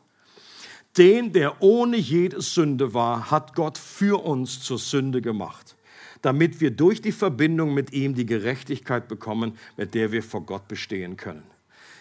[0.96, 5.76] Den, der ohne jede Sünde war, hat Gott für uns zur Sünde gemacht
[6.22, 10.68] damit wir durch die Verbindung mit ihm die Gerechtigkeit bekommen, mit der wir vor Gott
[10.68, 11.44] bestehen können.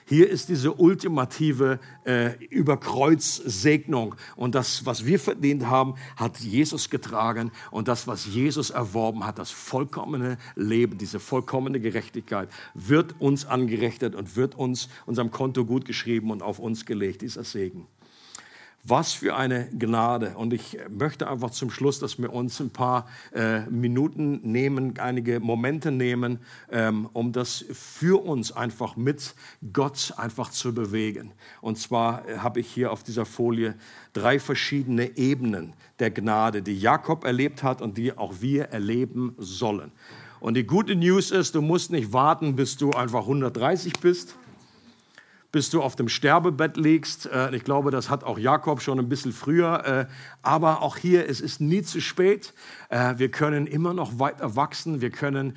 [0.09, 4.15] Hier ist diese ultimative äh, Überkreuzsegnung.
[4.37, 7.53] Und das, was wir verdient haben, hat Jesus getragen.
[7.71, 14.15] Und das, was Jesus erworben hat, das vollkommene Leben, diese vollkommene Gerechtigkeit, wird uns angerechnet
[14.15, 17.87] und wird uns unserem Konto gut geschrieben und auf uns gelegt, dieser Segen.
[18.85, 20.35] Was für eine Gnade.
[20.37, 25.41] Und ich möchte einfach zum Schluss, dass wir uns ein paar äh, Minuten nehmen, einige
[25.41, 26.39] Momente nehmen,
[26.71, 29.35] ähm, um das für uns einfach mit
[29.73, 31.33] Gott einfach zu bewegen.
[31.61, 33.75] Und zwar äh, habe ich hier auf dieser Folie
[34.13, 39.93] drei verschiedene Ebenen der Gnade, die Jakob erlebt hat und die auch wir erleben sollen.
[40.41, 44.37] Und die gute News ist, du musst nicht warten, bis du einfach 130 bist
[45.51, 47.27] bis du auf dem Sterbebett liegst.
[47.27, 49.85] Äh, ich glaube, das hat auch Jakob schon ein bisschen früher.
[49.87, 50.07] Äh,
[50.43, 52.53] aber auch hier, es ist nie zu spät.
[52.91, 55.01] Äh, wir können immer noch weiter wachsen.
[55.01, 55.55] Wir können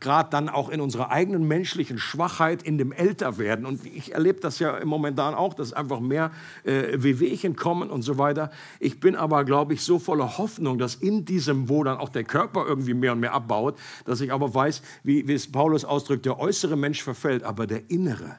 [0.00, 3.66] gerade dann auch in unserer eigenen menschlichen Schwachheit in dem Älterwerden.
[3.66, 6.30] Und ich erlebe das ja momentan auch, dass einfach mehr
[6.64, 8.50] Wehwehchen kommen und so weiter.
[8.78, 12.24] Ich bin aber, glaube ich, so voller Hoffnung, dass in diesem, wo dann auch der
[12.24, 16.26] Körper irgendwie mehr und mehr abbaut, dass ich aber weiß, wie, wie es Paulus ausdrückt,
[16.26, 18.36] der äußere Mensch verfällt, aber der innere,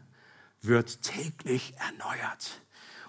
[0.62, 2.62] wird täglich erneuert.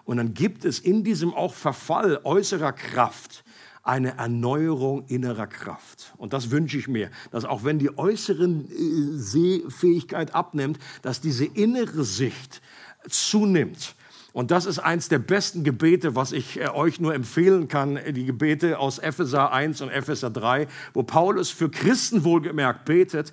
[0.04, 3.44] Und dann gibt es in diesem auch Verfall äußerer Kraft
[3.82, 6.12] eine Erneuerung innerer Kraft.
[6.16, 11.44] Und das wünsche ich mir, dass auch wenn die äußere äh, Sehfähigkeit abnimmt, dass diese
[11.44, 12.60] innere Sicht
[13.08, 13.94] zunimmt.
[14.32, 18.26] Und das ist eins der besten Gebete, was ich äh, euch nur empfehlen kann, die
[18.26, 23.32] Gebete aus Epheser 1 und Epheser 3, wo Paulus für Christen wohlgemerkt betet,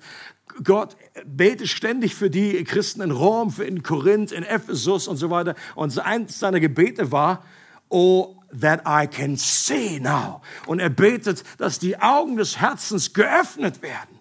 [0.64, 5.30] Gott betet ständig für die Christen in Rom, für in Korinth, in Ephesus und so
[5.30, 5.54] weiter.
[5.74, 7.44] Und eins seiner Gebete war,
[7.88, 10.40] oh, that I can see now.
[10.66, 14.18] Und er betet, dass die Augen des Herzens geöffnet werden,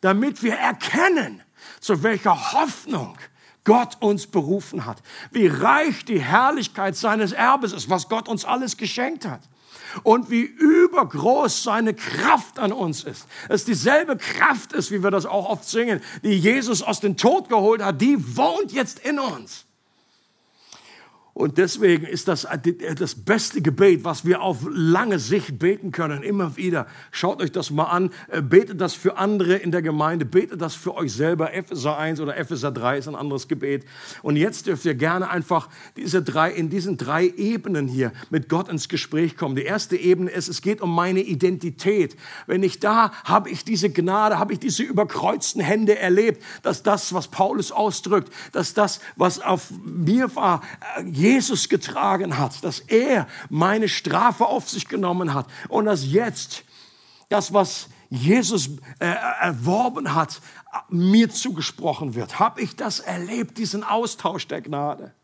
[0.00, 1.42] damit wir erkennen,
[1.80, 3.16] zu welcher Hoffnung
[3.64, 5.02] Gott uns berufen hat.
[5.30, 9.40] Wie reich die Herrlichkeit seines Erbes ist, was Gott uns alles geschenkt hat
[10.02, 13.26] und wie übergroß seine Kraft an uns ist.
[13.48, 17.48] Es dieselbe Kraft ist, wie wir das auch oft singen, die Jesus aus dem Tod
[17.48, 19.66] geholt hat, die wohnt jetzt in uns.
[21.34, 22.46] Und deswegen ist das
[22.96, 26.86] das beste Gebet, was wir auf lange Sicht beten können, immer wieder.
[27.10, 30.76] Schaut euch das mal an, äh, betet das für andere in der Gemeinde, betet das
[30.76, 31.52] für euch selber.
[31.52, 33.84] Epheser 1 oder Epheser 3 ist ein anderes Gebet.
[34.22, 38.68] Und jetzt dürft ihr gerne einfach diese drei, in diesen drei Ebenen hier mit Gott
[38.68, 39.56] ins Gespräch kommen.
[39.56, 42.16] Die erste Ebene ist, es geht um meine Identität.
[42.46, 47.12] Wenn ich da habe ich diese Gnade, habe ich diese überkreuzten Hände erlebt, dass das,
[47.12, 50.62] was Paulus ausdrückt, dass das, was auf mir war,
[50.96, 56.64] äh, Jesus getragen hat, dass er meine Strafe auf sich genommen hat und dass jetzt
[57.30, 58.68] das, was Jesus
[58.98, 59.06] äh,
[59.40, 60.40] erworben hat,
[60.90, 62.38] mir zugesprochen wird.
[62.38, 65.14] Habe ich das erlebt, diesen Austausch der Gnade?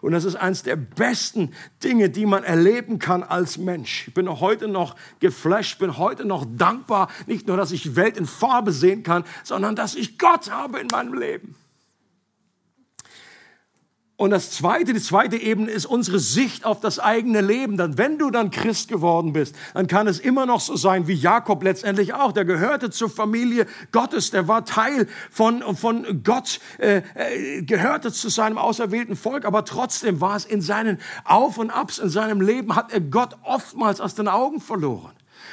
[0.00, 1.52] Und das ist eines der besten
[1.84, 4.08] Dinge, die man erleben kann als Mensch.
[4.08, 8.26] Ich bin heute noch geflasht, bin heute noch dankbar, nicht nur, dass ich Welt in
[8.26, 11.54] Farbe sehen kann, sondern dass ich Gott habe in meinem Leben.
[14.16, 17.76] Und das zweite, die zweite Ebene ist unsere Sicht auf das eigene Leben.
[17.76, 21.14] Dann, wenn du dann Christ geworden bist, dann kann es immer noch so sein wie
[21.14, 22.32] Jakob letztendlich auch.
[22.32, 28.28] Der gehörte zur Familie Gottes, der war Teil von, von Gott, äh, äh, gehörte zu
[28.28, 32.76] seinem auserwählten Volk, aber trotzdem war es in seinen Auf und Abs in seinem Leben,
[32.76, 35.12] hat er Gott oftmals aus den Augen verloren.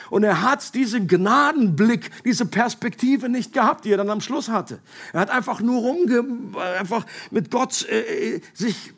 [0.10, 4.80] Und er hat diesen Gnadenblick, diese Perspektive nicht gehabt, die er dann am Schluss hatte.
[5.14, 6.24] Er hat einfach nur rumge,
[6.80, 8.93] einfach mit Gott äh, äh sich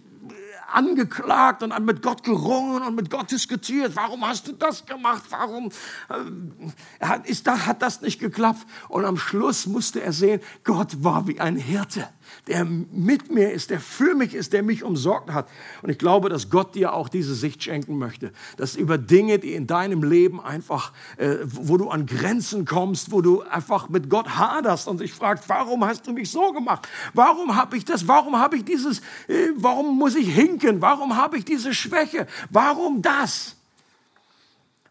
[0.74, 3.96] angeklagt und mit Gott gerungen und mit Gott diskutiert.
[3.96, 5.24] Warum hast du das gemacht?
[5.30, 5.70] Warum
[6.10, 8.66] äh, hat, ist, da, hat das nicht geklappt?
[8.90, 12.08] Und am Schluss musste er sehen, Gott war wie ein Hirte
[12.48, 15.48] der mit mir ist, der für mich ist, der mich umsorgt hat.
[15.82, 19.54] Und ich glaube, dass Gott dir auch diese Sicht schenken möchte, dass über Dinge, die
[19.54, 24.38] in deinem Leben einfach, äh, wo du an Grenzen kommst, wo du einfach mit Gott
[24.38, 26.88] haderst und dich fragst, warum hast du mich so gemacht?
[27.14, 28.08] Warum habe ich das?
[28.08, 29.00] Warum habe ich dieses?
[29.28, 30.82] Äh, warum muss ich hinken?
[30.82, 32.28] Warum habe ich diese Schwäche?
[32.50, 33.56] Warum das?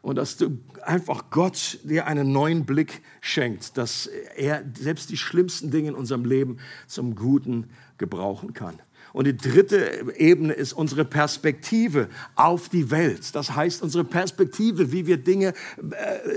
[0.02, 5.70] Und dass du einfach Gott dir einen neuen Blick schenkt, dass er selbst die schlimmsten
[5.70, 8.80] Dinge in unserem Leben zum Guten gebrauchen kann.
[9.12, 13.34] Und die dritte Ebene ist unsere Perspektive auf die Welt.
[13.34, 15.52] Das heißt, unsere Perspektive, wie wir Dinge äh,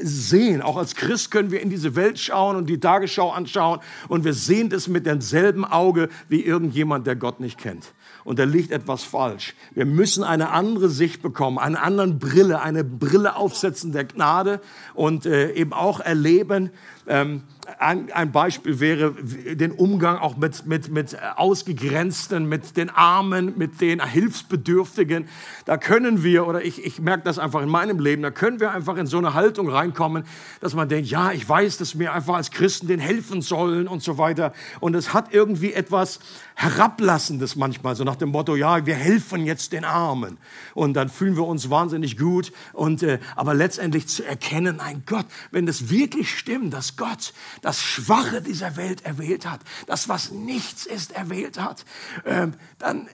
[0.02, 0.62] sehen.
[0.62, 4.34] Auch als Christ können wir in diese Welt schauen und die Tagesschau anschauen und wir
[4.34, 7.94] sehen das mit demselben Auge wie irgendjemand, der Gott nicht kennt
[8.26, 9.56] und da liegt etwas falsch.
[9.74, 14.62] Wir müssen eine andere Sicht bekommen, eine andere Brille, eine Brille auf Aufsetzen der Gnade
[14.96, 16.72] und äh, eben auch erleben,
[17.08, 17.44] ähm,
[17.80, 23.80] ein, ein, Beispiel wäre den Umgang auch mit, mit, mit Ausgegrenzten, mit den Armen, mit
[23.82, 25.28] den Hilfsbedürftigen.
[25.66, 28.72] Da können wir, oder ich, ich merke das einfach in meinem Leben, da können wir
[28.72, 30.24] einfach in so eine Haltung reinkommen,
[30.60, 34.04] dass man denkt, ja, ich weiß, dass wir einfach als Christen den helfen sollen und
[34.04, 34.54] so weiter.
[34.80, 36.20] Und es hat irgendwie etwas
[36.56, 40.38] Herablassendes manchmal, so nach dem Motto, ja, wir helfen jetzt den Armen.
[40.74, 42.52] Und dann fühlen wir uns wahnsinnig gut.
[42.74, 48.42] Und, äh, aber letztendlich zu erkennen, mein Gott, wenn das wirklich stimmt, Gott das Schwache
[48.42, 51.86] dieser Welt erwählt hat, das, was nichts ist, erwählt hat,
[52.26, 53.08] ähm, dann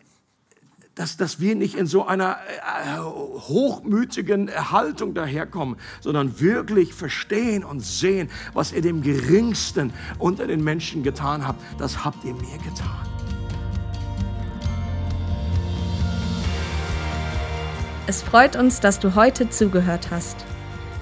[1.00, 7.80] dass, dass wir nicht in so einer äh, hochmütigen Haltung daherkommen, sondern wirklich verstehen und
[7.80, 13.08] sehen, was ihr dem Geringsten unter den Menschen getan habt, das habt ihr mir getan.
[18.06, 20.49] Es freut uns, dass du heute zugehört hast.